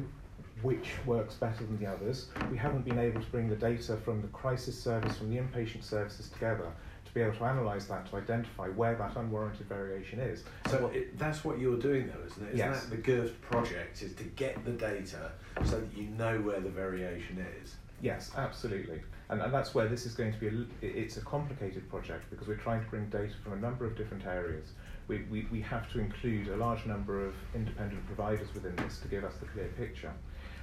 [0.62, 2.27] which works better than the others.
[2.51, 5.84] We haven't been able to bring the data from the crisis service, from the inpatient
[5.84, 6.71] services together
[7.13, 10.43] be able to analyse that to identify where that unwarranted variation is.
[10.70, 12.54] So what, it, that's what you're doing, though, isn't it?
[12.54, 12.86] Isn't yes.
[12.86, 15.32] that the GIRFT project is to get the data
[15.65, 17.76] so that you know where the variation is?
[18.02, 19.02] Yes, absolutely.
[19.30, 22.48] And, and that's where this is going to be, a, it's a complicated project because
[22.48, 24.70] we're trying to bring data from a number of different areas.
[25.08, 29.08] We, we, we have to include a large number of independent providers within this to
[29.08, 30.13] give us the clear picture.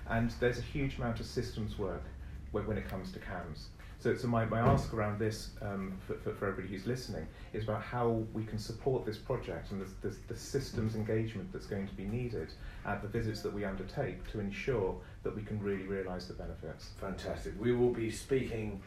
[0.08, 2.04] And there's a huge amount of systems work
[2.52, 3.66] when, when it comes to CAMHS.
[4.04, 7.64] So, so my, my ask around this um, for, for, for, everybody who's listening is
[7.64, 11.88] about how we can support this project and the, the, the systems engagement that's going
[11.88, 12.48] to be needed
[12.84, 16.90] at the visits that we undertake to ensure that we can really realise the benefits.
[17.00, 17.58] Fantastic.
[17.58, 18.82] We will be speaking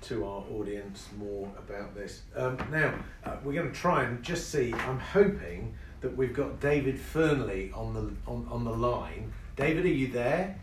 [0.00, 2.22] to our audience more about this.
[2.34, 2.92] Um, now,
[3.24, 7.70] uh, we're going to try and just see, I'm hoping that we've got David Fernley
[7.72, 9.32] on the, on, on the line.
[9.54, 10.58] David, are you there?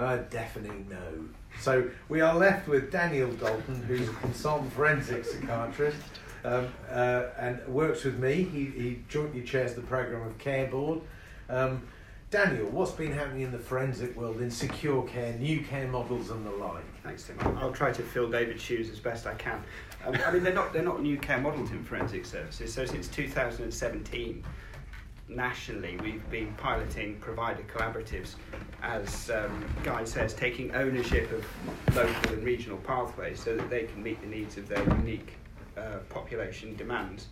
[0.00, 1.26] Uh, definitely no.
[1.60, 5.98] So we are left with Daniel Dalton, who's a consultant forensic psychiatrist
[6.42, 8.44] um, uh, and works with me.
[8.44, 11.02] He, he jointly chairs the programme of Care Board.
[11.50, 11.82] Um,
[12.30, 16.46] Daniel, what's been happening in the forensic world in secure care, new care models, and
[16.46, 16.84] the like?
[17.02, 17.36] Thanks, Tim.
[17.58, 19.62] I'll try to fill David's shoes as best I can.
[20.06, 22.72] Um, I mean, they're not they're not new care models in forensic services.
[22.72, 24.44] So since 2017,
[25.30, 28.34] nationally, we've been piloting provider collaboratives,
[28.82, 34.02] as um, Guy says, taking ownership of local and regional pathways so that they can
[34.02, 35.34] meet the needs of their unique
[35.76, 37.28] uh, population demands.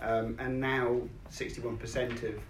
[0.00, 2.40] Um, and now 61% of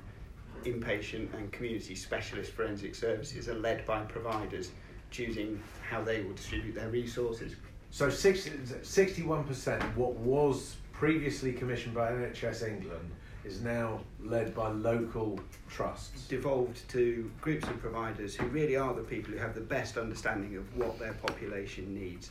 [0.64, 4.70] inpatient and community specialist forensic services are led by providers
[5.10, 7.56] choosing how they will distribute their resources.
[7.90, 13.10] So 60, 61% of what was previously commissioned by NHS England
[13.44, 16.26] is now led by local trusts.
[16.26, 20.56] Devolved to groups of providers who really are the people who have the best understanding
[20.56, 22.30] of what their population needs,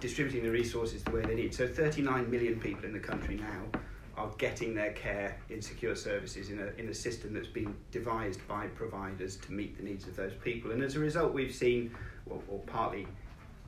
[0.00, 1.54] distributing the resources the way they need.
[1.54, 3.80] So 39 million people in the country now
[4.16, 8.46] are getting their care in secure services in a, in a system that's been devised
[8.46, 10.72] by providers to meet the needs of those people.
[10.72, 11.94] And as a result, we've seen,
[12.26, 13.06] well, or partly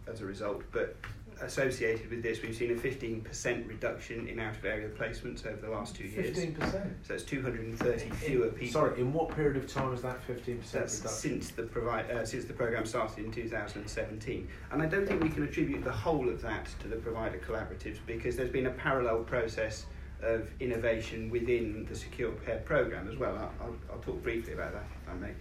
[0.06, 0.96] as a result, but
[1.40, 5.70] associated with this, we've seen a 15% reduction in out of area placements over the
[5.70, 6.37] last two years.
[6.37, 6.92] 15%?
[7.03, 8.73] So it's 230 fewer people.
[8.73, 11.09] Sorry, in what period of time is that 15% That's reduction?
[11.09, 14.49] Since the, provi- uh, since the programme started in 2017.
[14.73, 17.99] And I don't think we can attribute the whole of that to the provider collaboratives
[18.07, 19.87] because there's been a parallel process
[20.23, 23.37] of innovation within the Secure Care programme as well.
[23.61, 25.33] I'll, I'll, talk briefly about that if I may.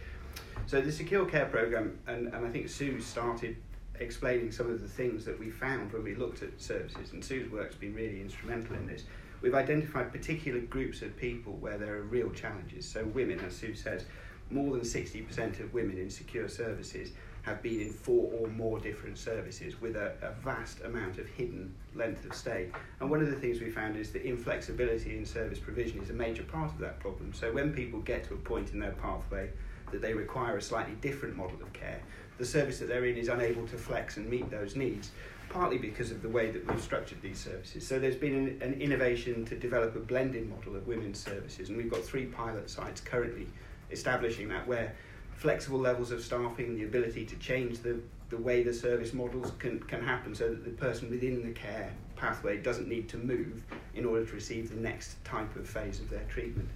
[0.66, 3.56] So the Secure Care programme, and, and I think Sue started
[4.04, 7.50] explaining some of the things that we found when we looked at services, and Sue's
[7.52, 9.04] work's been really instrumental in this.
[9.42, 12.88] We've identified particular groups of people where there are real challenges.
[12.88, 14.06] So, women, as Sue says,
[14.50, 17.12] more than 60% of women in secure services
[17.44, 21.74] have been in four or more different services with a, a, vast amount of hidden
[21.94, 22.70] length of stay.
[23.02, 26.14] And one of the things we found is that inflexibility in service provision is a
[26.14, 27.34] major part of that problem.
[27.34, 29.50] So when people get to a point in their pathway
[29.92, 32.02] that they require a slightly different model of care,
[32.38, 35.12] the service that they're in is unable to flex and meet those needs,
[35.50, 37.86] partly because of the way that we've structured these services.
[37.88, 41.78] So there's been an, an innovation to develop a blended model of women's services, and
[41.78, 43.48] we've got three pilot sites currently
[43.92, 44.94] establishing that where
[45.36, 49.80] flexible levels of staffing, the ability to change the, the way the service models can,
[49.82, 53.62] can happen so that the person within the care pathway doesn't need to move
[53.94, 56.70] in order to receive the next type of phase of their treatment.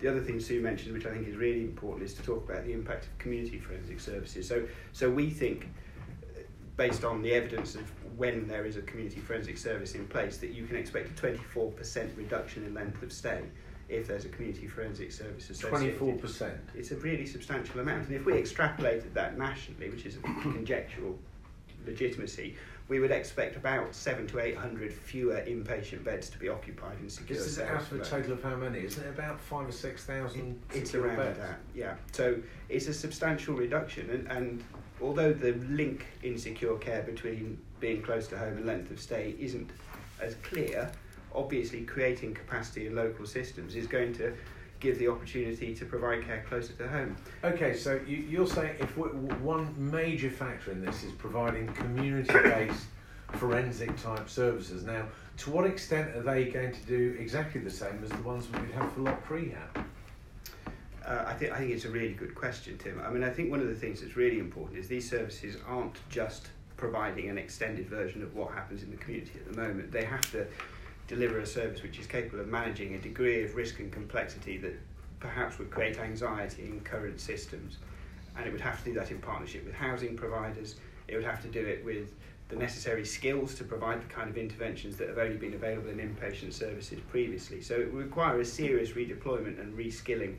[0.00, 2.64] The other thing Sue mentioned, which I think is really important, is to talk about
[2.64, 4.46] the impact of community forensic services.
[4.46, 5.68] So, so we think,
[6.76, 10.50] based on the evidence of when there is a community forensic service in place, that
[10.50, 13.42] you can expect a 24% reduction in length of stay
[13.88, 15.98] if there's a community forensic service associated.
[15.98, 16.58] 24%?
[16.74, 18.06] It's a really substantial amount.
[18.06, 21.18] And if we extrapolated that nationally, which is a conjectural
[21.88, 22.56] legitimacy,
[22.88, 27.10] we would expect about seven to eight hundred fewer inpatient beds to be occupied in
[27.10, 28.84] secure This is out of a total of how many?
[28.84, 30.60] Isn't it about five or six thousand?
[30.72, 31.38] It, it's around beds?
[31.38, 31.94] that, yeah.
[32.12, 32.36] So
[32.68, 34.64] it's a substantial reduction, and, and
[35.02, 39.34] although the link in secure care between being close to home and length of stay
[39.38, 39.70] isn't
[40.20, 40.90] as clear,
[41.34, 44.32] obviously creating capacity in local systems is going to
[44.80, 47.16] give the opportunity to provide care closer to home.
[47.44, 52.86] Okay, so you, are saying if one major factor in this is providing community-based
[53.32, 54.84] forensic type services.
[54.84, 55.06] Now,
[55.38, 58.60] to what extent are they going to do exactly the same as the ones we
[58.60, 59.86] would have for locked rehab?
[61.04, 63.00] Uh, I think I think it's a really good question, Tim.
[63.04, 65.96] I mean, I think one of the things that's really important is these services aren't
[66.10, 69.90] just providing an extended version of what happens in the community at the moment.
[69.90, 70.46] They have to
[71.08, 74.78] deliver a service which is capable of managing a degree of risk and complexity that
[75.18, 77.78] perhaps would create anxiety in current systems.
[78.36, 80.76] And it would have to do that in partnership with housing providers.
[81.08, 82.14] It would have to do it with
[82.48, 85.98] the necessary skills to provide the kind of interventions that have only been available in
[85.98, 87.60] inpatient services previously.
[87.62, 90.36] So it would require a serious redeployment and reskilling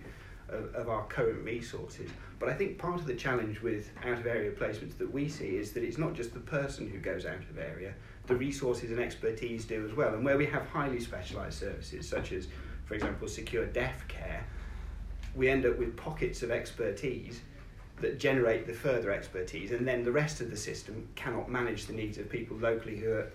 [0.48, 2.10] of, of our current resources.
[2.40, 5.58] But I think part of the challenge with out of area placements that we see
[5.58, 7.94] is that it's not just the person who goes out of area,
[8.30, 10.13] the resources and expertise do as well.
[10.13, 12.48] And where we have highly specialised services, such as,
[12.86, 14.46] for example, secure deaf care,
[15.36, 17.42] we end up with pockets of expertise
[18.00, 21.94] that generate the further expertise, and then the rest of the system cannot manage the
[21.94, 23.32] needs of people locally who are,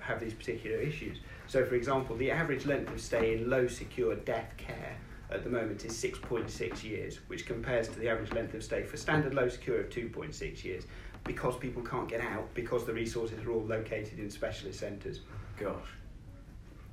[0.00, 1.18] have these particular issues.
[1.46, 4.96] So, for example, the average length of stay in low secure deaf care
[5.30, 8.96] at the moment is 6.6 years, which compares to the average length of stay for
[8.96, 10.84] standard low secure of 2.6 years
[11.28, 15.20] because people can't get out because the resources are all located in specialist centres.
[15.60, 15.90] Gosh,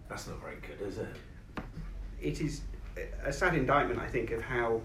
[0.10, 1.08] that's not very good, is it?
[2.22, 2.62] It is
[3.24, 4.82] a sad indictment, I think, of how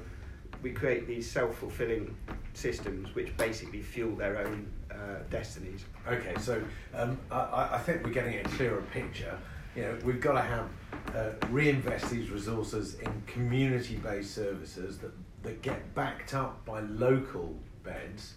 [0.63, 2.17] we create these self-fulfilling
[2.55, 5.85] systems which basically fuel their own uh, destinies.
[6.07, 6.63] Okay, so
[6.95, 9.37] um, I, I, think we're getting a clearer picture.
[9.75, 10.69] You know, we've got to have
[11.15, 18.35] uh, reinvest these resources in community-based services that, that get backed up by local beds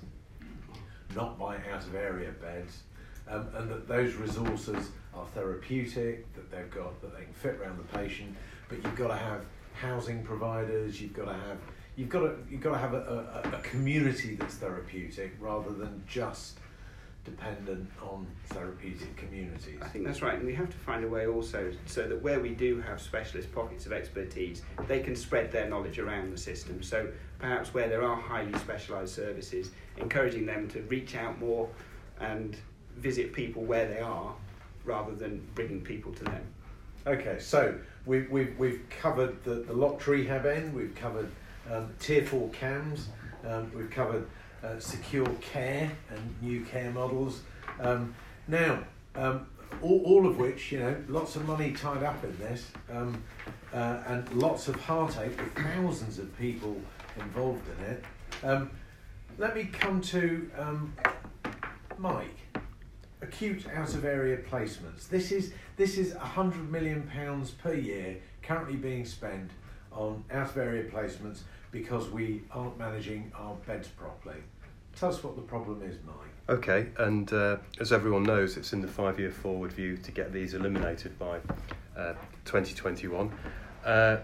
[1.15, 2.83] not by out of area beds,
[3.27, 7.77] um, and that those resources are therapeutic, that they've got that they can fit around
[7.77, 8.35] the patient.
[8.69, 11.01] But you've got to have housing providers.
[11.01, 11.57] You've got to have
[11.95, 16.03] you've got to you've got to have a, a, a community that's therapeutic rather than
[16.07, 16.57] just
[17.25, 19.79] dependent on therapeutic communities.
[19.81, 22.39] I think that's right, and we have to find a way also so that where
[22.39, 26.83] we do have specialist pockets of expertise, they can spread their knowledge around the system.
[26.83, 27.07] So
[27.39, 31.69] perhaps where there are highly specialised services, encouraging them to reach out more
[32.19, 32.57] and
[32.97, 34.33] visit people where they are
[34.83, 36.43] rather than bringing people to them.
[37.07, 41.29] Okay, so we've, we've, we've covered the, the locked rehab end, we've covered
[41.71, 43.05] um, tier 4 CAMHS,
[43.45, 44.27] um, we've covered
[44.63, 47.41] uh, secure care and new care models.
[47.79, 48.15] Um,
[48.47, 48.83] now,
[49.15, 49.47] um,
[49.81, 53.23] all, all, of which, you know, lots of money tied up in this, um,
[53.73, 56.77] uh, and lots of heartache with thousands of people
[57.17, 58.05] involved in it.
[58.43, 58.71] Um,
[59.37, 60.93] let me come to um,
[61.97, 62.37] Mike.
[63.21, 65.07] Acute out of area placements.
[65.07, 69.49] This is this is hundred million pounds per year currently being spent
[69.93, 71.39] on out of area placements
[71.73, 74.37] because we aren't managing our beds properly.
[74.95, 76.15] Tell us what the problem is, Mike.
[76.47, 80.31] Okay, and uh, as everyone knows, it's in the five year forward view to get
[80.31, 81.39] these eliminated by
[81.97, 82.13] uh,
[82.45, 83.31] 2021.
[83.83, 84.17] Uh,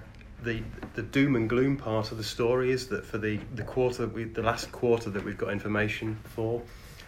[0.43, 0.61] the
[0.93, 4.25] the doom and gloom part of the story is that for the, the quarter we,
[4.25, 6.61] the last quarter that we've got information for,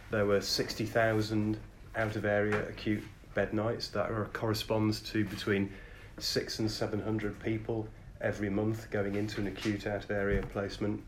[0.10, 1.58] there were 60,000
[1.96, 3.04] out of area acute
[3.36, 3.90] bed nights.
[3.90, 5.72] That are, corresponds to between
[6.18, 7.88] six and 700 people
[8.22, 11.02] every month going into an acute out of area placement.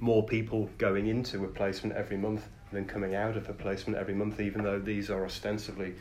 [0.00, 4.14] More people going into a placement every month than coming out of a placement every
[4.14, 5.94] month, even though these are ostensibly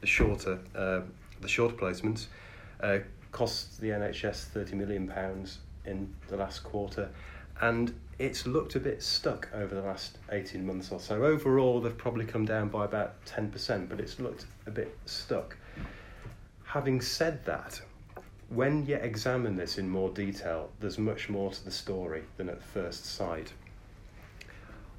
[0.00, 1.00] the shorter, uh,
[1.40, 2.26] the shorter placements.
[2.80, 2.98] Uh,
[3.32, 7.08] the NHS 30 million pounds in the last quarter,
[7.60, 11.24] and it's looked a bit stuck over the last 18 months or so.
[11.24, 15.56] Overall, they've probably come down by about 10%, but it's looked a bit stuck.
[16.64, 17.80] Having said that,
[18.54, 22.62] when you examine this in more detail, there's much more to the story than at
[22.62, 23.52] first sight.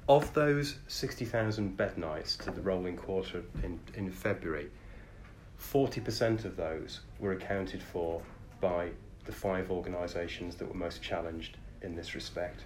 [0.08, 4.70] Of those 60,000 bed nights to the rolling quarter in, in February,
[5.60, 8.22] 40% of those were accounted for
[8.60, 8.90] by
[9.24, 12.64] the five organisations that were most challenged in this respect.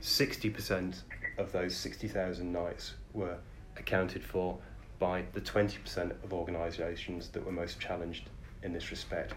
[0.00, 1.02] 60%
[1.36, 3.36] of those 60,000 nights were
[3.76, 4.56] accounted for
[4.98, 8.30] by the 20% of organisations that were most challenged
[8.62, 9.34] in this respect.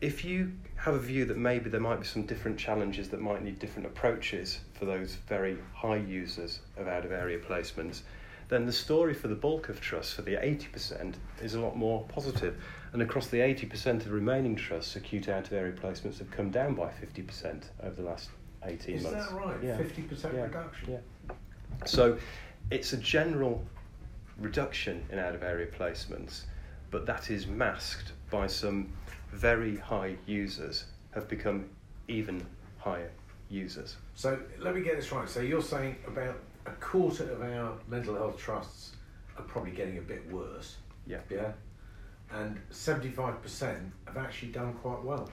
[0.00, 3.42] If you have a view that maybe there might be some different challenges that might
[3.42, 8.02] need different approaches for those very high users of out of area placements,
[8.48, 12.06] then the story for the bulk of trusts, for the 80%, is a lot more
[12.08, 12.56] positive.
[12.92, 16.74] And across the 80% of remaining trusts, acute out of area placements have come down
[16.74, 18.30] by 50% over the last
[18.64, 19.18] 18 is months.
[19.18, 19.62] Is that right?
[19.62, 19.76] Yeah.
[19.76, 20.42] 50% yeah.
[20.42, 20.92] reduction?
[20.92, 21.34] Yeah.
[21.84, 22.18] So
[22.70, 23.64] it's a general
[24.38, 26.42] reduction in out of area placements,
[26.90, 28.92] but that is masked by some
[29.32, 31.68] very high users have become
[32.08, 32.44] even
[32.78, 33.10] higher
[33.50, 33.96] users.
[34.14, 35.28] So let me get this right.
[35.28, 38.92] So you're saying about a quarter of our mental health trusts
[39.36, 40.76] are probably getting a bit worse.
[41.06, 41.20] Yeah.
[41.30, 41.52] Yeah.
[42.30, 45.30] And 75% have actually done quite well.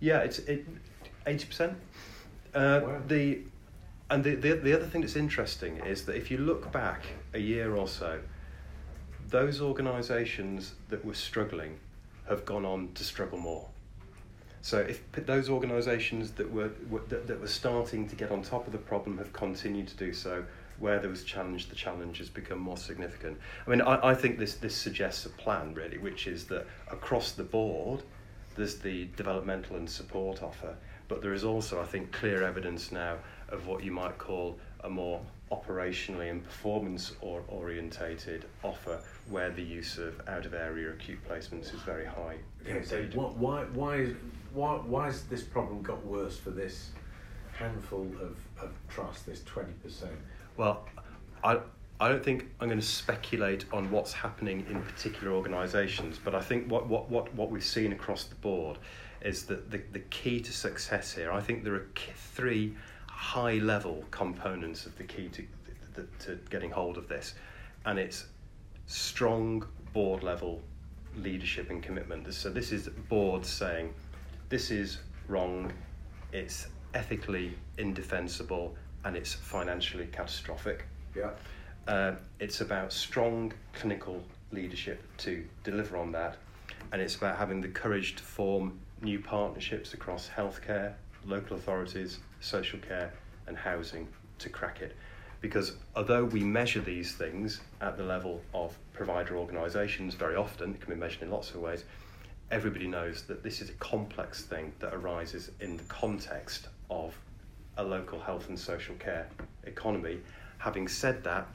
[0.00, 0.66] Yeah, it's it,
[1.26, 1.74] 80%.
[2.54, 3.00] Uh, wow.
[3.06, 3.40] The
[4.10, 7.38] and the, the the other thing that's interesting is that if you look back a
[7.38, 8.20] year or so,
[9.28, 11.78] those organisations that were struggling
[12.28, 13.68] have gone on to struggle more.
[14.60, 16.70] So if those organisations that were,
[17.08, 20.12] that, that were starting to get on top of the problem have continued to do
[20.12, 20.44] so,
[20.78, 23.38] where there was challenge, the challenge has become more significant.
[23.66, 27.32] I mean, I, I think this, this suggests a plan, really, which is that across
[27.32, 28.02] the board,
[28.56, 30.76] there's the developmental and support offer,
[31.08, 33.16] but there is also, I think, clear evidence now
[33.48, 35.20] of what you might call a more
[35.52, 38.98] operationally and performance or orientated offer
[39.28, 42.36] where the use of out of area acute placements is very high.
[42.66, 44.06] Okay, so why, why,
[44.54, 46.90] why, why has this problem got worse for this
[47.52, 50.08] handful of, of trust, this 20%?
[50.56, 50.86] Well,
[51.44, 51.58] I,
[52.00, 56.40] I don't think I'm going to speculate on what's happening in particular organisations, but I
[56.40, 58.78] think what, what, what, what we've seen across the board
[59.20, 61.86] is that the, the key to success here, I think there are
[62.34, 62.74] three
[63.22, 65.44] high level components of the key to,
[65.94, 67.34] to, to getting hold of this,
[67.86, 68.26] and it's
[68.86, 70.60] strong board level
[71.16, 72.34] leadership and commitment.
[72.34, 73.94] So this is board saying,
[74.48, 74.98] this is
[75.28, 75.72] wrong,
[76.32, 80.84] it's ethically indefensible, and it's financially catastrophic.
[81.14, 81.30] Yeah.
[81.86, 84.20] Uh, it's about strong clinical
[84.50, 86.38] leadership to deliver on that,
[86.90, 90.94] and it's about having the courage to form new partnerships across healthcare,
[91.26, 93.12] local authorities, social care,
[93.46, 94.08] and housing
[94.38, 94.96] to crack it.
[95.40, 100.80] Because although we measure these things at the level of provider organisations very often, it
[100.80, 101.84] can be measured in lots of ways,
[102.50, 107.18] everybody knows that this is a complex thing that arises in the context of
[107.78, 109.28] a local health and social care
[109.64, 110.20] economy.
[110.58, 111.48] Having said that,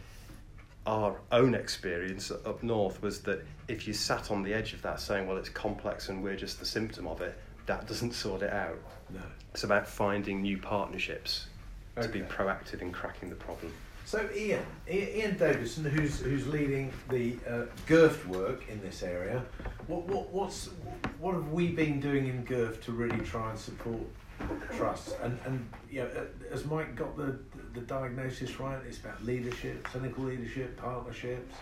[0.86, 5.00] our own experience up north was that if you sat on the edge of that
[5.00, 7.38] saying, well, it's complex and we're just the symptom of it,
[7.68, 8.80] that doesn't sort it out.
[9.14, 9.22] No.
[9.54, 11.48] It's about finding new partnerships
[11.98, 12.08] okay.
[12.08, 13.74] to be proactive in cracking the problem.
[14.06, 19.44] So Ian, Ian Davidson, who's who's leading the uh, GIRFT work in this area,
[19.88, 20.70] what what what's
[21.20, 24.00] what have we been doing in GIRFT to really try and support
[24.78, 25.14] trusts?
[25.22, 27.38] And and you know, uh, has Mike got the
[27.74, 28.80] the diagnosis right?
[28.88, 31.54] It's about leadership, clinical leadership, partnerships.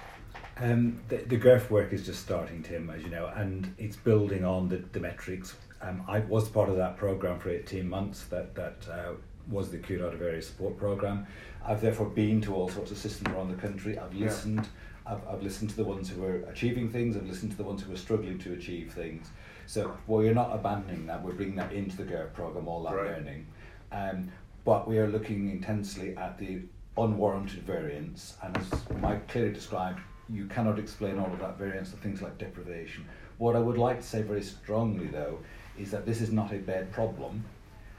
[0.58, 4.45] Um, the, the GIRFT work is just starting, Tim, as you know, and it's building
[4.45, 5.56] on the, the metrics.
[5.86, 9.13] Um, I was part of that program for 18 months that that uh,
[9.49, 11.27] was the of area support program.
[11.63, 13.97] I've therefore been to all sorts of systems around the country.
[13.97, 14.67] I've listened.
[15.05, 15.13] Yeah.
[15.13, 17.15] I've, I've listened to the ones who are achieving things.
[17.15, 19.29] I've listened to the ones who are struggling to achieve things.
[19.67, 21.21] So well, we're not abandoning that.
[21.21, 23.11] We're bringing that into the GIRFT program, all that right.
[23.11, 23.45] learning.
[23.91, 24.31] Um,
[24.63, 26.61] but we are looking intensely at the
[26.97, 28.38] unwarranted variance.
[28.41, 32.39] And as Mike clearly described, you cannot explain all of that variance to things like
[32.39, 33.05] deprivation.
[33.38, 35.39] What I would like to say very strongly, though,
[35.78, 37.43] is that this is not a bed problem.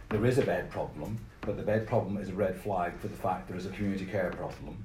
[0.08, 3.16] There is a bed problem, but the bed problem is a red flag for the
[3.16, 4.84] fact there is a community care problem.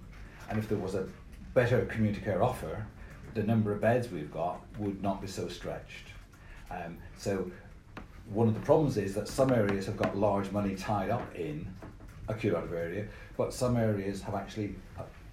[0.49, 1.07] And if there was a
[1.53, 2.85] better community care offer,
[3.33, 6.07] the number of beds we've got would not be so stretched.
[6.69, 7.51] Um, so
[8.29, 11.67] one of the problems is that some areas have got large money tied up in
[12.27, 14.75] a curative area, but some areas have actually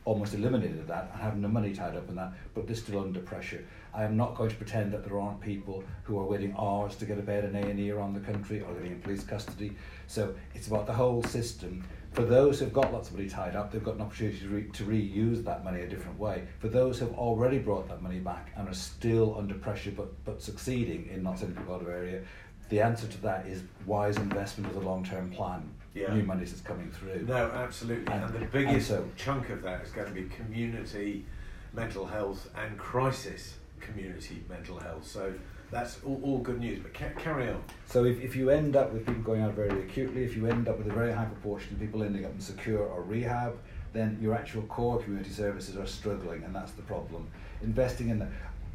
[0.09, 3.21] almost eliminated that and have no money tied up in that, but they're still under
[3.21, 3.63] pressure.
[3.93, 7.05] I am not going to pretend that there aren't people who are waiting hours to
[7.05, 9.77] get a bed in A&E around the country or living in police custody.
[10.07, 11.85] So it's about the whole system.
[12.13, 14.71] For those who've got lots of money tied up, they've got an opportunity to, re-
[14.73, 16.45] to reuse that money a different way.
[16.59, 20.41] For those who've already brought that money back and are still under pressure but, but
[20.41, 22.23] succeeding in not sending people out of area,
[22.71, 25.71] the answer to that is wise investment of a long-term plan.
[25.95, 26.15] Yeah.
[26.15, 27.25] New money that's coming through.
[27.27, 28.13] No, absolutely.
[28.13, 31.25] And, and the biggest and so, chunk of that is going to be community
[31.73, 35.07] mental health and crisis community mental health.
[35.07, 35.33] So
[35.71, 37.63] that's all, all good news, but ca- carry on.
[37.87, 40.69] So if, if you end up with people going out very acutely, if you end
[40.69, 43.59] up with a very high proportion of people ending up in secure or rehab,
[43.93, 47.27] then your actual core community services are struggling, and that's the problem.
[47.63, 48.29] Investing in the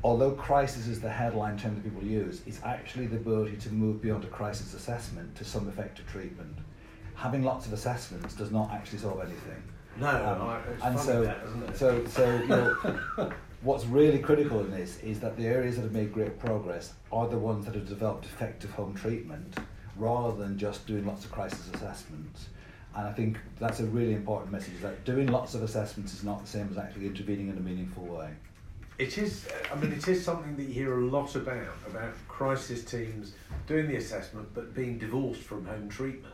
[0.04, 4.02] although crisis is the headline term that people use, it's actually the ability to move
[4.02, 6.58] beyond a crisis assessment to some effective treatment.
[7.24, 9.64] Having lots of assessments does not actually solve anything.
[9.98, 11.40] No, um, and so, that,
[11.74, 15.94] so, so, you know, what's really critical in this is that the areas that have
[15.94, 19.58] made great progress are the ones that have developed effective home treatment
[19.96, 22.50] rather than just doing lots of crisis assessments.
[22.94, 26.42] And I think that's a really important message that doing lots of assessments is not
[26.42, 28.32] the same as actually intervening in a meaningful way.
[28.98, 32.84] It is, I mean, it is something that you hear a lot about, about crisis
[32.84, 33.34] teams
[33.66, 36.33] doing the assessment but being divorced from home treatment.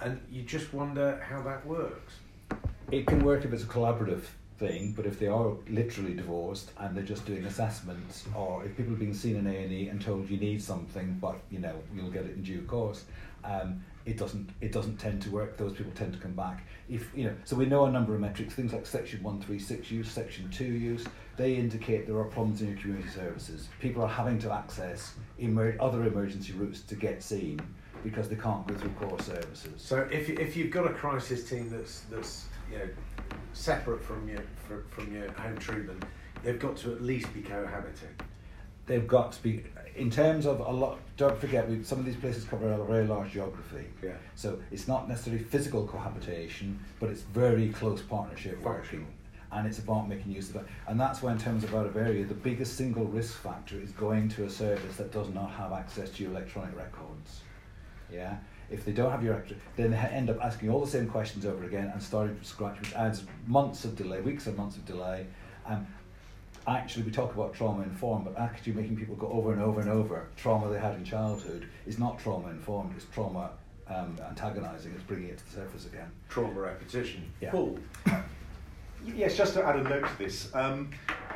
[0.00, 2.14] And you just wonder how that works.
[2.90, 4.24] It can work if it's a collaborative
[4.58, 8.92] thing, but if they are literally divorced and they're just doing assessments, or if people
[8.92, 11.74] are being seen in A and E and told you need something, but you know
[11.94, 13.04] you'll get it in due course,
[13.44, 15.56] um, it doesn't it doesn't tend to work.
[15.56, 16.66] Those people tend to come back.
[16.88, 19.58] If you know, so we know a number of metrics, things like Section One Three
[19.58, 21.04] Six use, Section Two use.
[21.36, 23.68] They indicate there are problems in your community services.
[23.80, 27.60] People are having to access emer- other emergency routes to get seen
[28.04, 29.72] because they can't go through core services.
[29.82, 32.88] So if if you've got a crisis team that's that's you know
[33.52, 34.42] separate from your
[34.90, 36.04] from your home treatment,
[36.44, 38.14] they've got to at least be cohabiting.
[38.86, 39.64] They've got to be
[39.96, 40.98] in terms of a lot.
[41.16, 43.86] Don't forget, we, some of these places cover a very large geography.
[44.02, 44.12] Yeah.
[44.34, 49.06] So it's not necessarily physical cohabitation, but it's very close partnership working
[49.54, 50.66] and it's about making use of it.
[50.88, 53.92] And that's why, in terms of out of area, the biggest single risk factor is
[53.92, 57.42] going to a service that does not have access to your electronic records.
[58.14, 58.36] Yeah,
[58.70, 59.44] if they don't have your
[59.76, 62.80] then they end up asking all the same questions over again and starting from scratch,
[62.80, 65.26] which adds months of delay, weeks and months of delay.
[65.66, 65.86] Um,
[66.66, 69.90] actually, we talk about trauma informed, but actually making people go over and over and
[69.90, 73.50] over trauma they had in childhood is not trauma informed; it's trauma
[73.88, 74.92] um, antagonizing.
[74.94, 76.10] It's bringing it to the surface again.
[76.28, 77.30] Trauma repetition.
[77.40, 77.50] Yeah.
[77.50, 77.78] Paul.
[79.06, 80.90] Yes, just to add a note to this, um,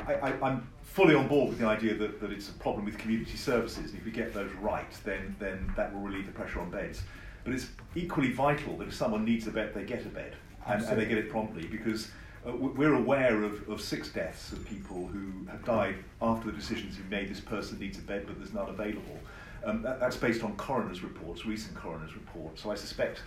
[0.07, 0.67] I, am
[0.99, 3.97] fully on board with the idea that, that it's a problem with community services, and
[3.97, 7.03] if we get those right, then, then that will relieve the pressure on beds.
[7.45, 10.35] But it's equally vital that if someone needs a bed, they get a bed,
[10.67, 12.11] and, and they get it promptly, because
[12.45, 16.97] uh, we're aware of, of six deaths of people who have died after the decisions
[16.97, 19.17] have made this person needs a bed, but there's none available.
[19.63, 22.61] Um, that, that's based on coroner's reports, recent coroner's reports.
[22.61, 23.21] So I suspect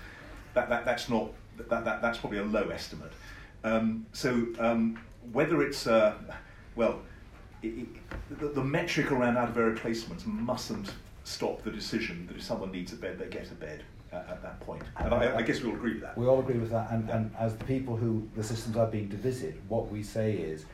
[0.52, 3.12] that, that that's not that, that that's probably a low estimate.
[3.64, 4.98] Um, so um,
[5.32, 6.14] whether it's uh,
[6.74, 7.00] well,
[7.62, 7.88] it, it,
[8.38, 10.92] the, the, metric around out of area placements mustn't
[11.24, 13.82] stop the decision that if someone needs a bed, they get a bed
[14.12, 14.82] at, at that point.
[14.98, 16.18] And I, I, guess we all agree with that.
[16.18, 16.90] We all agree with that.
[16.90, 20.32] And, and as the people who the systems are being to visit, what we say
[20.32, 20.64] is,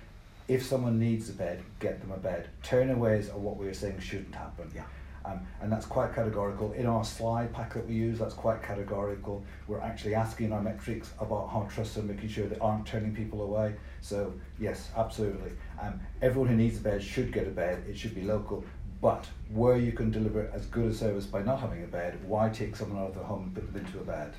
[0.48, 2.48] if someone needs a bed, get them a bed.
[2.64, 4.70] Turnaways are what we are saying shouldn't happen.
[4.74, 4.84] Yeah.
[5.28, 6.72] Um, and that's quite categorical.
[6.72, 9.44] In our slide pack that we use, that's quite categorical.
[9.66, 13.42] We're actually asking our metrics about how trusts are making sure they aren't turning people
[13.42, 13.74] away.
[14.00, 15.52] So, yes, absolutely.
[15.80, 18.64] Um, everyone who needs a bed should get a bed, it should be local.
[19.00, 22.48] But where you can deliver as good a service by not having a bed, why
[22.48, 24.32] take someone out of their home and put them into a bed?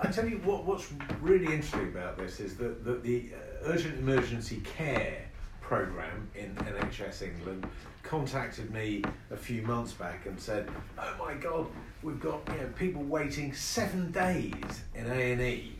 [0.00, 0.90] I tell you what, what's
[1.20, 5.29] really interesting about this is that, that the uh, urgent emergency care
[5.70, 7.64] program in NHS England
[8.02, 10.68] contacted me a few months back and said,
[10.98, 11.68] "Oh my God,
[12.02, 15.76] we've got you know people waiting seven days in A and E,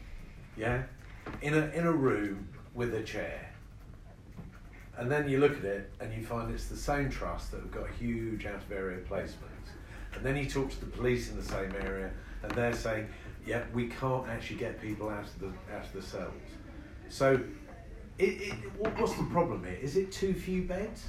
[0.57, 0.85] yeah,
[1.43, 3.51] in a in a room with a chair."
[4.97, 7.73] And then you look at it and you find it's the same trust that have
[7.73, 9.71] got huge out of area placements.
[10.15, 12.13] And then you talk to the police in the same area
[12.45, 13.09] and they're saying,
[13.45, 16.51] yeah, we can't actually get people out of the out of the cells.
[17.09, 17.41] So
[18.21, 18.55] it, it,
[18.99, 19.79] what's the problem here?
[19.81, 21.05] Is it too few beds?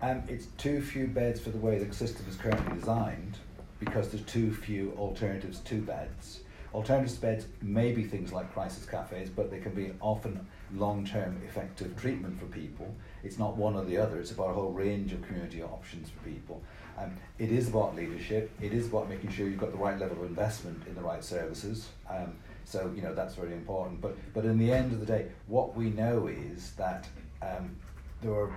[0.00, 3.36] Um, it's too few beds for the way the system is currently designed
[3.80, 6.40] because there's too few alternatives to beds.
[6.74, 11.96] Alternative beds may be things like crisis cafes, but they can be often long-term effective
[11.96, 12.94] treatment for people.
[13.24, 14.20] It's not one or the other.
[14.20, 16.62] It's about a whole range of community options for people.
[16.98, 18.50] Um, it is about leadership.
[18.60, 21.24] It is about making sure you've got the right level of investment in the right
[21.24, 21.88] services.
[22.08, 22.36] Um,
[22.68, 24.00] so you know that's very important.
[24.00, 27.08] But but in the end of the day, what we know is that
[27.40, 27.74] um,
[28.20, 28.54] there are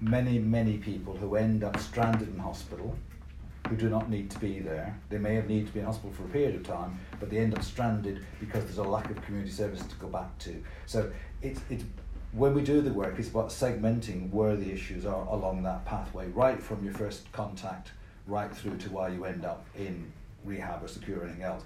[0.00, 2.96] many many people who end up stranded in hospital
[3.68, 4.98] who do not need to be there.
[5.08, 7.38] They may have need to be in hospital for a period of time, but they
[7.38, 10.62] end up stranded because there's a lack of community services to go back to.
[10.86, 11.84] So it's it's
[12.32, 16.28] when we do the work, it's about segmenting where the issues are along that pathway,
[16.28, 17.92] right from your first contact
[18.26, 20.10] right through to why you end up in
[20.44, 21.62] rehab or secure or anything else.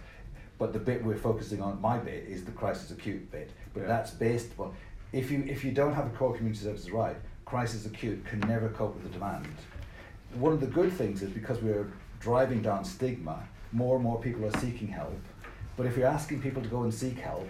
[0.58, 3.50] But the bit we're focusing on, my bit, is the crisis acute bit.
[3.74, 3.86] But yeah.
[3.88, 4.74] that's based on
[5.12, 8.68] if you if you don't have a core community services right, crisis acute can never
[8.70, 9.46] cope with the demand.
[10.34, 11.90] One of the good things is because we're
[12.20, 15.18] driving down stigma, more and more people are seeking help.
[15.76, 17.48] But if you're asking people to go and seek help,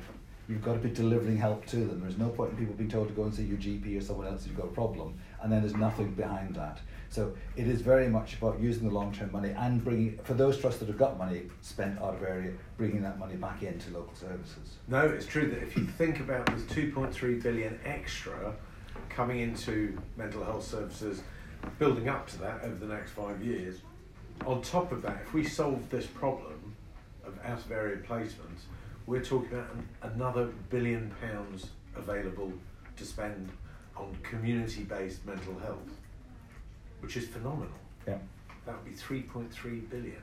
[0.49, 2.01] you've got to be delivering help to them.
[2.01, 4.27] There's no point in people being told to go and see your GP or someone
[4.27, 6.81] else if you've got a problem, and then there's nothing behind that.
[7.11, 10.81] So it is very much about using the long-term money and bringing, for those trusts
[10.81, 14.77] that have got money spent out of area, bringing that money back into local services.
[14.89, 18.55] No, it's true that if you think about there's 2.3 billion extra
[19.09, 21.23] coming into mental health services,
[21.79, 23.81] building up to that over the next five years.
[24.45, 26.75] On top of that, if we solve this problem
[27.25, 28.67] of out of area placements,
[29.07, 32.53] we're talking about an, another billion pounds available
[32.97, 33.51] to spend
[33.97, 35.79] on community based mental health,
[37.01, 37.73] which is phenomenal.
[38.07, 38.19] Yeah.
[38.65, 40.23] That would be 3.3 billion.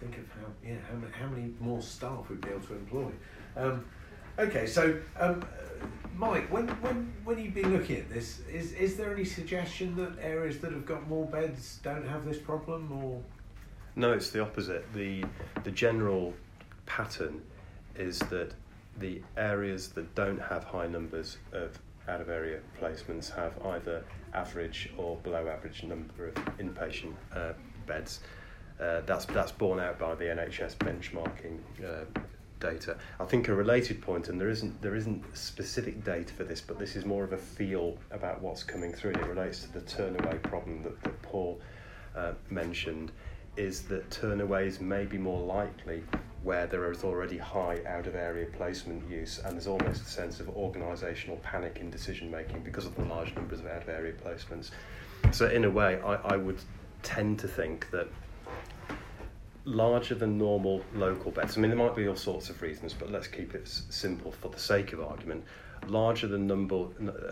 [0.00, 3.10] Think of how, yeah, how many, how many more staff we'd be able to employ.
[3.56, 3.84] Um,
[4.38, 5.42] okay, so um,
[6.14, 10.12] Mike, when, when, when you've been looking at this, is, is there any suggestion that
[10.20, 13.22] areas that have got more beds don't have this problem or?
[13.96, 14.92] No, it's the opposite.
[14.92, 15.24] The,
[15.64, 16.34] the general
[16.84, 17.40] pattern
[17.94, 18.52] is that
[18.98, 21.78] the areas that don't have high numbers of
[22.08, 24.04] out of area placements have either
[24.36, 27.52] average or below average number of inpatient uh,
[27.86, 28.20] beds.
[28.80, 32.04] Uh, that's that's borne out by the NHS benchmarking uh,
[32.60, 32.96] data.
[33.18, 36.78] I think a related point, and there isn't there isn't specific data for this, but
[36.78, 39.12] this is more of a feel about what's coming through.
[39.12, 41.60] It relates to the turnaway problem that, that Paul
[42.14, 43.12] uh, mentioned,
[43.56, 46.02] is that turnaways may be more likely
[46.46, 50.38] where there is already high out of area placement use and there's almost a sense
[50.38, 54.12] of organisational panic in decision making because of the large numbers of out of area
[54.12, 54.70] placements.
[55.32, 56.60] So, in a way, I, I would
[57.02, 58.06] tend to think that
[59.64, 63.10] larger than normal local beds, I mean, there might be all sorts of reasons, but
[63.10, 65.42] let's keep it simple for the sake of argument.
[65.88, 66.86] Larger than number,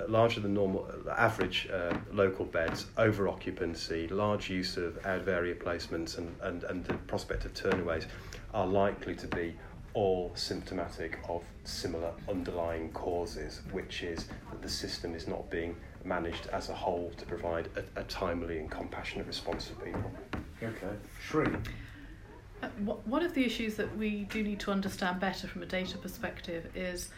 [0.09, 5.55] larger than normal average uh, local beds, over occupancy, large use of out of area
[5.55, 8.07] placements, and, and, and the prospect of turnaways
[8.55, 9.55] are likely to be
[9.93, 16.49] all symptomatic of similar underlying causes, which is that the system is not being managed
[16.49, 20.11] as a whole to provide a, a timely and compassionate response to people.
[20.63, 21.47] Okay, Sri.
[22.63, 22.69] Uh,
[23.05, 26.71] one of the issues that we do need to understand better from a data perspective
[26.75, 27.11] is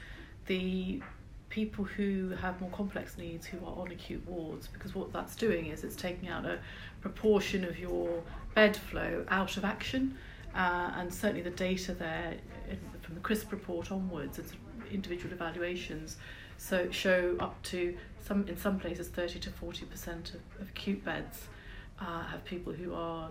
[0.47, 1.01] the
[1.49, 5.67] people who have more complex needs who are on acute wards because what that's doing
[5.67, 6.59] is it's taking out a
[7.01, 8.23] proportion of your
[8.55, 10.17] bed flow out of action
[10.57, 12.35] uh, and certainly the data there
[13.03, 14.53] from the CRISP report onwards, it's
[14.91, 16.17] individual evaluations,
[16.59, 21.05] so show up to some in some places 30 to 40 percent of, of acute
[21.05, 21.47] beds
[22.01, 23.31] uh, have people who are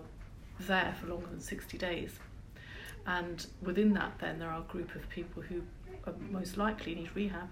[0.60, 2.18] there for longer than 60 days.
[3.06, 5.62] And within that, then there are a group of people who
[6.06, 7.48] are most likely need rehab.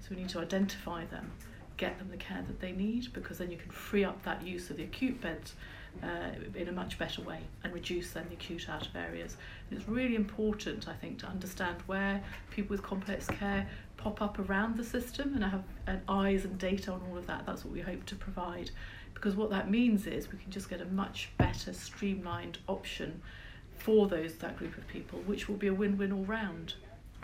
[0.00, 1.30] So we need to identify them,
[1.76, 4.70] get them the care that they need, because then you can free up that use
[4.70, 5.54] of the acute beds
[6.02, 9.36] uh, in a much better way and reduce then the acute out of areas.
[9.68, 14.38] And it's really important, I think, to understand where people with complex care pop up
[14.38, 17.44] around the system and have and eyes and data on all of that.
[17.46, 18.70] That's what we hope to provide.
[19.14, 23.20] Because what that means is we can just get a much better streamlined option
[23.76, 26.74] for those that group of people, which will be a win-win all round.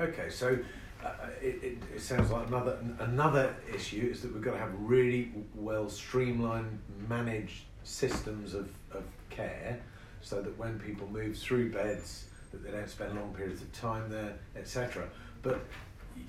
[0.00, 0.58] Okay, so
[1.04, 1.10] uh,
[1.40, 5.30] it, it, it, sounds like another another issue is that we've got to have really
[5.54, 9.80] well streamlined, managed systems of, of care
[10.20, 14.08] so that when people move through beds that they don't spend long periods of time
[14.10, 15.06] there etc
[15.42, 15.60] but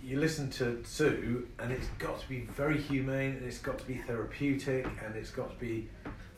[0.04, 3.86] you listen to Sue and it's got to be very humane and it's got to
[3.86, 5.88] be therapeutic and it's got to be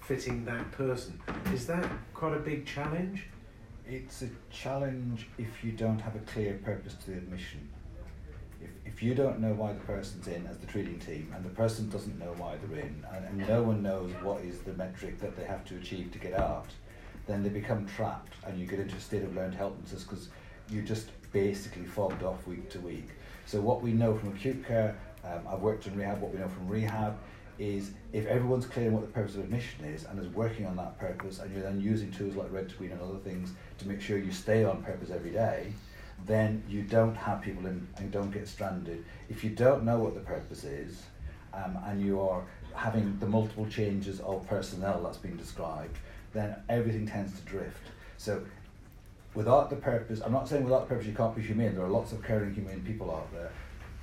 [0.02, 1.20] fitting that person.
[1.54, 3.26] Is that quite a big challenge?
[3.86, 7.70] It's a challenge if you don't have a clear purpose to the admission
[8.86, 11.50] if, if you don't know why the person's in as the treating team and the
[11.50, 15.20] person doesn't know why they're in and, and no one knows what is the metric
[15.20, 16.68] that they have to achieve to get out,
[17.28, 20.30] then they become trapped and you get into a state of learned helplessness because
[20.70, 23.10] you just basically fobbed off week to week.
[23.46, 26.50] So what we know from acute care, um, I've worked in rehab, what we know
[26.50, 27.18] from rehab
[27.60, 30.76] is if everyone's clear on what the purpose of admission is and is working on
[30.76, 33.88] that purpose and you're then using tools like red to green and other things to
[33.88, 35.74] make sure you stay on purpose every day,
[36.26, 39.04] then you don't have people in and don't get stranded.
[39.30, 41.04] If you don't know what the purpose is
[41.54, 42.44] um, and you are
[42.74, 45.98] having the multiple changes of personnel that's been described,
[46.34, 47.82] then everything tends to drift.
[48.18, 48.44] So
[49.34, 51.90] without the purpose, I'm not saying without the purpose you can't be humane, there are
[51.90, 53.52] lots of caring, humane people out there,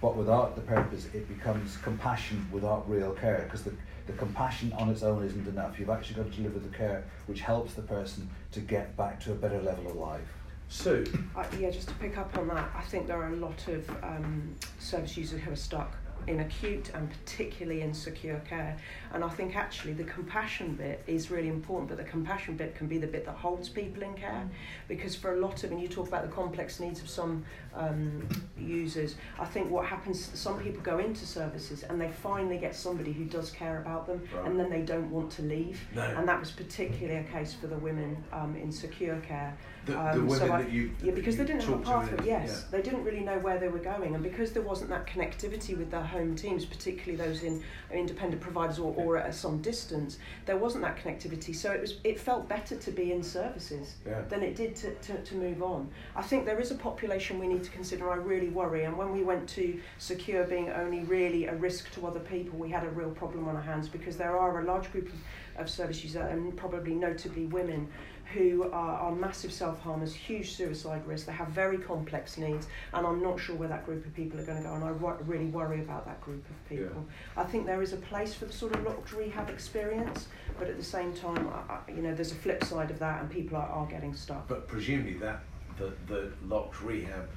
[0.01, 3.73] but without the purpose it becomes compassion without real care because the,
[4.07, 5.79] the compassion on its own isn't enough.
[5.79, 9.33] You've actually got to deliver the care which helps the person to get back to
[9.33, 10.29] a better level of life.
[10.69, 11.05] Sue?
[11.37, 13.89] Uh, yeah, just to pick up on that, I think there are a lot of
[14.03, 15.97] um, service users who are stuck
[16.27, 18.77] in acute and particularly in secure care.
[19.13, 22.87] And I think actually the compassion bit is really important, but the compassion bit can
[22.87, 24.31] be the bit that holds people in care.
[24.31, 24.49] Mm.
[24.89, 27.45] Because for a lot of, and you talk about the complex needs of some
[27.77, 32.75] um, users, I think what happens, some people go into services and they finally get
[32.75, 34.47] somebody who does care about them right.
[34.47, 35.81] and then they don't want to leave.
[35.95, 36.03] No.
[36.03, 39.57] And that was particularly a case for the women um, in secure care.
[39.87, 42.27] The, um, the women so I, that you yeah because they didn't have a pathway
[42.27, 42.79] yes yeah.
[42.79, 45.91] they didn't really know where they were going and because there wasn't that connectivity with
[45.91, 47.63] their home teams particularly those in
[47.93, 50.17] independent providers or, or at some distance
[50.47, 54.23] there wasn't that connectivity so it was it felt better to be in services yeah.
[54.31, 57.47] than it did to, to, to move on I think there is a population we
[57.47, 61.47] need to consider I really worry and when we went to secure being only really
[61.47, 64.37] a risk to other people we had a real problem on our hands because there
[64.39, 67.89] are a large group of, of service users and probably notably women
[68.33, 73.23] who are, are massive self-harmers, huge suicide risk, they have very complex needs, and I'm
[73.23, 74.89] not sure where that group of people are going to go, and I
[75.23, 77.05] really worry about that group of people.
[77.37, 77.43] Yeah.
[77.43, 80.77] I think there is a place for the sort of locked rehab experience, but at
[80.77, 83.57] the same time, I, I, you know, there's a flip side of that, and people
[83.57, 84.49] are, are getting stuck.
[84.49, 85.41] But presumably that
[85.79, 87.29] the, the locked rehab,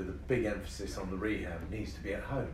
[0.00, 2.52] with a big emphasis on the rehab, needs to be at home.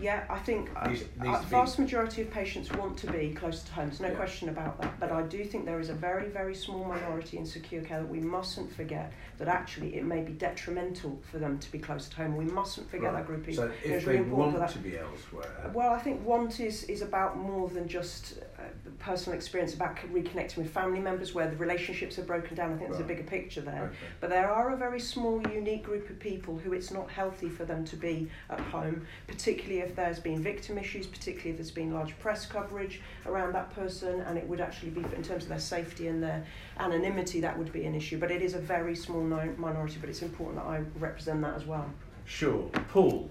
[0.00, 3.62] Yeah, I think uh, needs, needs a vast majority of patients want to be close
[3.62, 3.88] to home.
[3.88, 4.14] There's no yeah.
[4.14, 4.98] question about that.
[4.98, 8.08] But I do think there is a very, very small minority in secure care that
[8.08, 12.16] we mustn't forget that actually it may be detrimental for them to be close to
[12.16, 12.36] home.
[12.36, 13.18] We mustn't forget right.
[13.18, 13.54] that group.
[13.54, 15.70] So if they really want to be elsewhere.
[15.72, 18.62] Well, I think want is, is about more than just uh, Uh,
[19.00, 22.72] personal experience, about reconnecting with family members where the relationships are broken down.
[22.72, 22.90] I think right.
[22.90, 23.86] there's a bigger picture there.
[23.86, 23.96] Okay.
[24.20, 27.64] But there are a very small, unique group of people who it's not healthy for
[27.64, 31.92] them to be at home, particularly if there's been victim issues, particularly if there's been
[31.92, 35.58] large press coverage around that person, and it would actually be, in terms of their
[35.58, 36.46] safety and their
[36.78, 38.18] anonymity, that would be an issue.
[38.18, 41.66] But it is a very small minority, but it's important that I represent that as
[41.66, 41.90] well.
[42.24, 42.70] Sure.
[42.88, 43.30] Paul?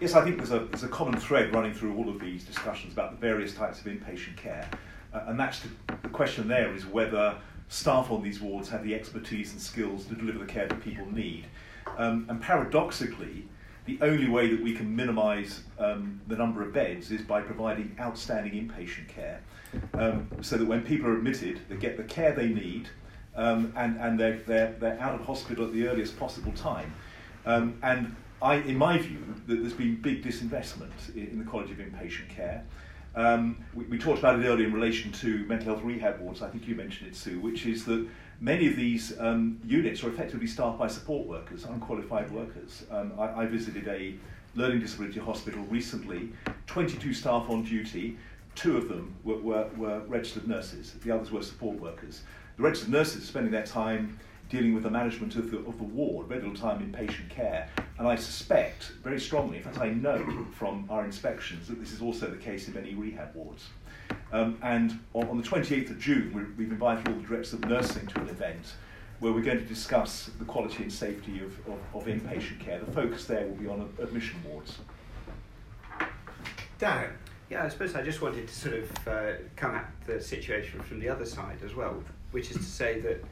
[0.00, 2.94] Yes, I think there's a, there's a common thread running through all of these discussions
[2.94, 4.68] about the various types of inpatient care.
[5.12, 5.68] Uh, and that's the,
[6.02, 7.36] the question there is whether
[7.68, 11.06] staff on these wards have the expertise and skills to deliver the care that people
[11.12, 11.46] need.
[11.98, 13.46] Um, and paradoxically,
[13.84, 17.94] the only way that we can minimise um, the number of beds is by providing
[18.00, 19.42] outstanding inpatient care,
[19.92, 22.88] um, so that when people are admitted, they get the care they need,
[23.36, 26.94] um, and, and they're, they're, they're out of hospital at the earliest possible time.
[27.44, 31.72] Um, and I, in my view, that there's been big disinvestment in, in the quality
[31.72, 32.62] of inpatient care.
[33.16, 36.50] Um, we, we talked about it earlier in relation to mental health rehab wards, I
[36.50, 38.06] think you mentioned it, Sue, which is that
[38.40, 42.84] many of these um, units are effectively staffed by support workers, unqualified workers.
[42.90, 44.14] Um, I, I visited a
[44.54, 46.30] learning disability hospital recently,
[46.66, 48.18] 22 staff on duty,
[48.56, 52.22] two of them were, were, were registered nurses, the others were support workers.
[52.58, 54.18] The registered nurses are spending their time
[54.54, 57.68] dealing with the management of the, of the ward, very little time in patient care.
[57.98, 62.00] And I suspect very strongly, in fact I know from our inspections, that this is
[62.00, 63.66] also the case in many rehab wards.
[64.32, 67.64] Um, and on, on, the 28th of June, we have invited all the directors of
[67.64, 68.74] nursing to an event
[69.18, 72.78] where we're going to discuss the quality and safety of, of, of inpatient care.
[72.78, 74.78] The focus there will be on admission wards.
[76.78, 77.10] Dan?
[77.50, 81.00] Yeah, I suppose I just wanted to sort of uh, come at the situation from
[81.00, 83.24] the other side as well, which is to say that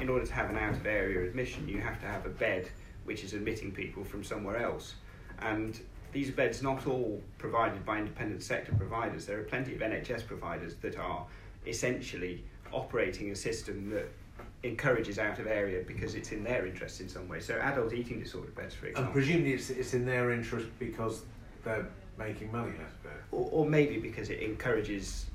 [0.00, 2.68] in order to have an out of area admission, you have to have a bed
[3.04, 4.94] which is admitting people from somewhere else.
[5.40, 5.78] And
[6.12, 9.26] these beds not all provided by independent sector providers.
[9.26, 11.26] There are plenty of NHS providers that are
[11.66, 14.08] essentially operating a system that
[14.62, 17.40] encourages out of area because it's in their interest in some way.
[17.40, 19.04] So adult eating disorder beds, for example.
[19.04, 21.22] And presumably it's, it's in their interest because
[21.64, 21.86] they're
[22.18, 23.22] making money out of it.
[23.32, 25.26] Or, or maybe because it encourages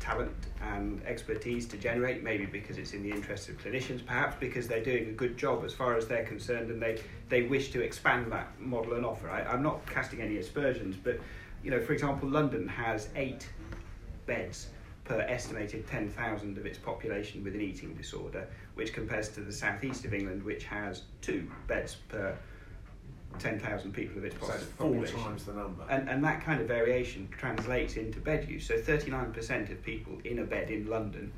[0.00, 4.68] talent and expertise to generate, maybe because it's in the interest of clinicians, perhaps because
[4.68, 7.82] they're doing a good job as far as they're concerned and they, they wish to
[7.82, 9.30] expand that model and offer.
[9.30, 11.18] I, I'm not casting any aspersions, but
[11.62, 13.48] you know, for example, London has eight
[14.26, 14.68] beds
[15.04, 20.04] per estimated 10,000 of its population with an eating disorder, which compares to the southeast
[20.04, 22.36] of England, which has two beds per
[23.38, 24.46] 10,000 people of its so
[24.78, 25.16] population.
[25.16, 25.84] four times the number.
[25.88, 28.66] And, and that kind of variation translates into bed use.
[28.66, 31.32] So 39% of people in a bed in London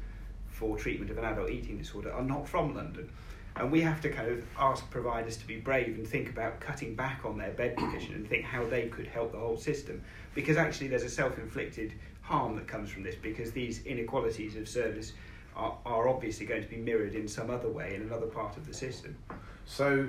[0.48, 3.10] for treatment of an adult eating disorder are not from London.
[3.56, 6.94] And we have to kind of ask providers to be brave and think about cutting
[6.94, 10.02] back on their bed provision and think how they could help the whole system.
[10.34, 14.68] Because actually, there's a self inflicted harm that comes from this because these inequalities of
[14.68, 15.14] service
[15.56, 18.66] are, are obviously going to be mirrored in some other way in another part of
[18.66, 19.16] the system.
[19.66, 20.06] So,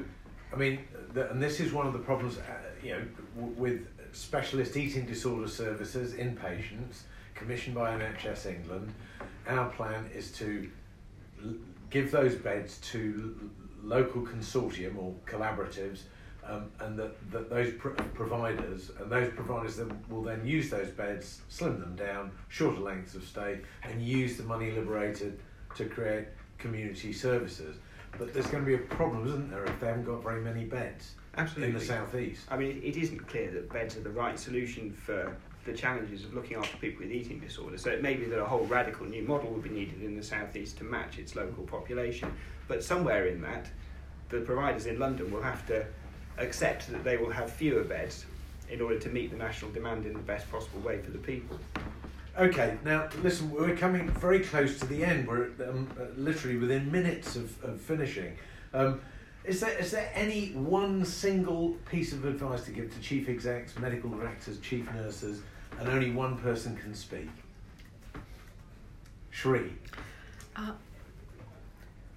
[0.53, 0.79] I mean,
[1.13, 2.41] the, and this is one of the problems, uh,
[2.83, 3.03] you know,
[3.35, 7.03] w- with specialist eating disorder services, inpatients,
[7.35, 8.93] commissioned by NHS England.
[9.47, 10.69] Our plan is to
[11.43, 11.53] l-
[11.89, 13.49] give those beds to l-
[13.83, 16.01] local consortium or collaboratives,
[16.45, 20.89] um, and that, that those pr- providers and those providers then will then use those
[20.89, 25.39] beds, slim them down, shorter lengths of stay, and use the money liberated
[25.75, 26.25] to create
[26.57, 27.77] community services.
[28.17, 30.65] But there's going to be a problem, isn't there, if they haven't got very many
[30.65, 31.73] beds Absolutely.
[31.73, 32.45] in the southeast?
[32.49, 35.35] I mean, it isn't clear that beds are the right solution for
[35.65, 37.83] the challenges of looking after people with eating disorders.
[37.83, 40.23] So it may be that a whole radical new model would be needed in the
[40.23, 42.33] southeast to match its local population.
[42.67, 43.67] But somewhere in that,
[44.29, 45.85] the providers in London will have to
[46.37, 48.25] accept that they will have fewer beds
[48.69, 51.59] in order to meet the national demand in the best possible way for the people.
[52.39, 55.27] Okay, now listen, we're coming very close to the end.
[55.27, 58.37] We're um, uh, literally within minutes of, of finishing.
[58.73, 59.01] Um,
[59.43, 63.77] is there is there any one single piece of advice to give to chief execs,
[63.77, 65.41] medical directors, chief nurses,
[65.77, 67.27] and only one person can speak?
[69.31, 69.73] Sri.
[70.55, 70.71] Uh,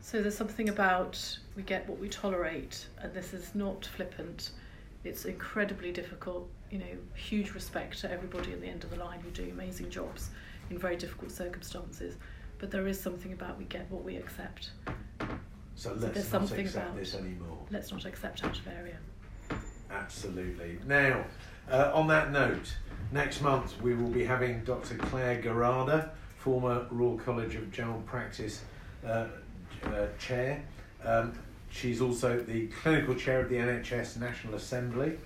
[0.01, 4.51] so there's something about we get what we tolerate, and this is not flippant.
[5.03, 6.49] It's incredibly difficult.
[6.75, 9.91] You know, huge respect to everybody at the end of the line who do amazing
[9.91, 10.31] jobs
[10.70, 12.16] in very difficult circumstances.
[12.59, 14.70] But there is something about we get what we accept.
[14.89, 14.95] So
[15.77, 17.59] So let's there's not something accept about- this anymore.
[17.70, 18.97] Let's not accept out of area.
[19.89, 20.81] Absolutely.
[20.85, 21.25] Now,
[21.70, 22.75] uh, on that note,
[23.12, 24.97] next month we will be having Dr.
[24.97, 28.62] Clare Gerada, former Royal College of General Practice
[29.07, 29.29] uh,
[29.85, 30.64] uh, chair.
[31.05, 31.39] Um,
[31.70, 35.18] she's also the clinical chair of the NHS National Assembly,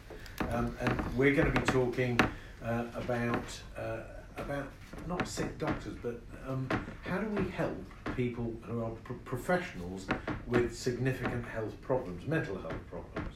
[0.51, 2.18] um, and we're going to be talking
[2.64, 3.45] uh, about
[3.76, 3.99] uh,
[4.36, 4.68] about
[5.07, 6.68] not sick doctors, but um,
[7.03, 7.76] how do we help
[8.16, 10.07] people who are pro- professionals
[10.47, 13.34] with significant health problems, mental health problems.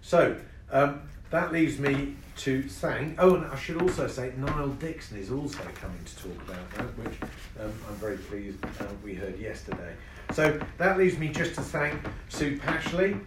[0.00, 0.36] So
[0.70, 3.16] um, that leaves me to thank.
[3.18, 6.98] Oh, and I should also say Niall Dickson is also coming to talk about that,
[6.98, 7.14] which
[7.60, 9.94] um, I'm very pleased uh, we heard yesterday.
[10.32, 13.20] So that leaves me just to thank Sue Pashley,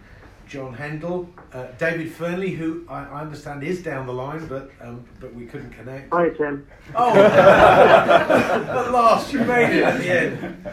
[0.48, 5.04] John Hendel, uh, David Fernley, who I, I understand is down the line, but um,
[5.20, 6.12] but we couldn't connect.
[6.12, 6.66] Hi, Tim.
[6.94, 10.66] Oh, at last you made it at the end.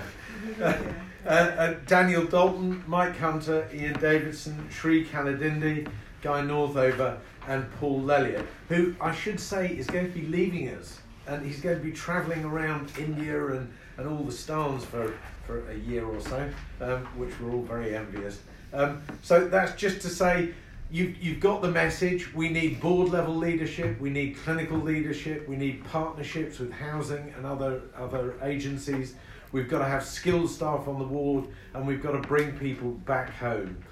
[1.25, 5.89] Uh, uh, Daniel Dalton, Mike Hunter, Ian Davidson, Sri Kalidindi,
[6.21, 7.17] Guy Northover,
[7.47, 11.61] and Paul Lelliott, who I should say is going to be leaving us, and he's
[11.61, 15.17] going to be travelling around India and, and all the stars for,
[15.47, 16.47] for a year or so,
[16.79, 18.41] um, which we're all very envious.
[18.75, 20.53] Um, so that's just to say
[20.91, 22.33] you've, you've got the message.
[22.33, 27.45] We need board level leadership, we need clinical leadership, we need partnerships with housing and
[27.45, 29.15] other, other agencies.
[29.51, 32.91] We've got to have skilled staff on the ward and we've got to bring people
[32.91, 33.84] back home.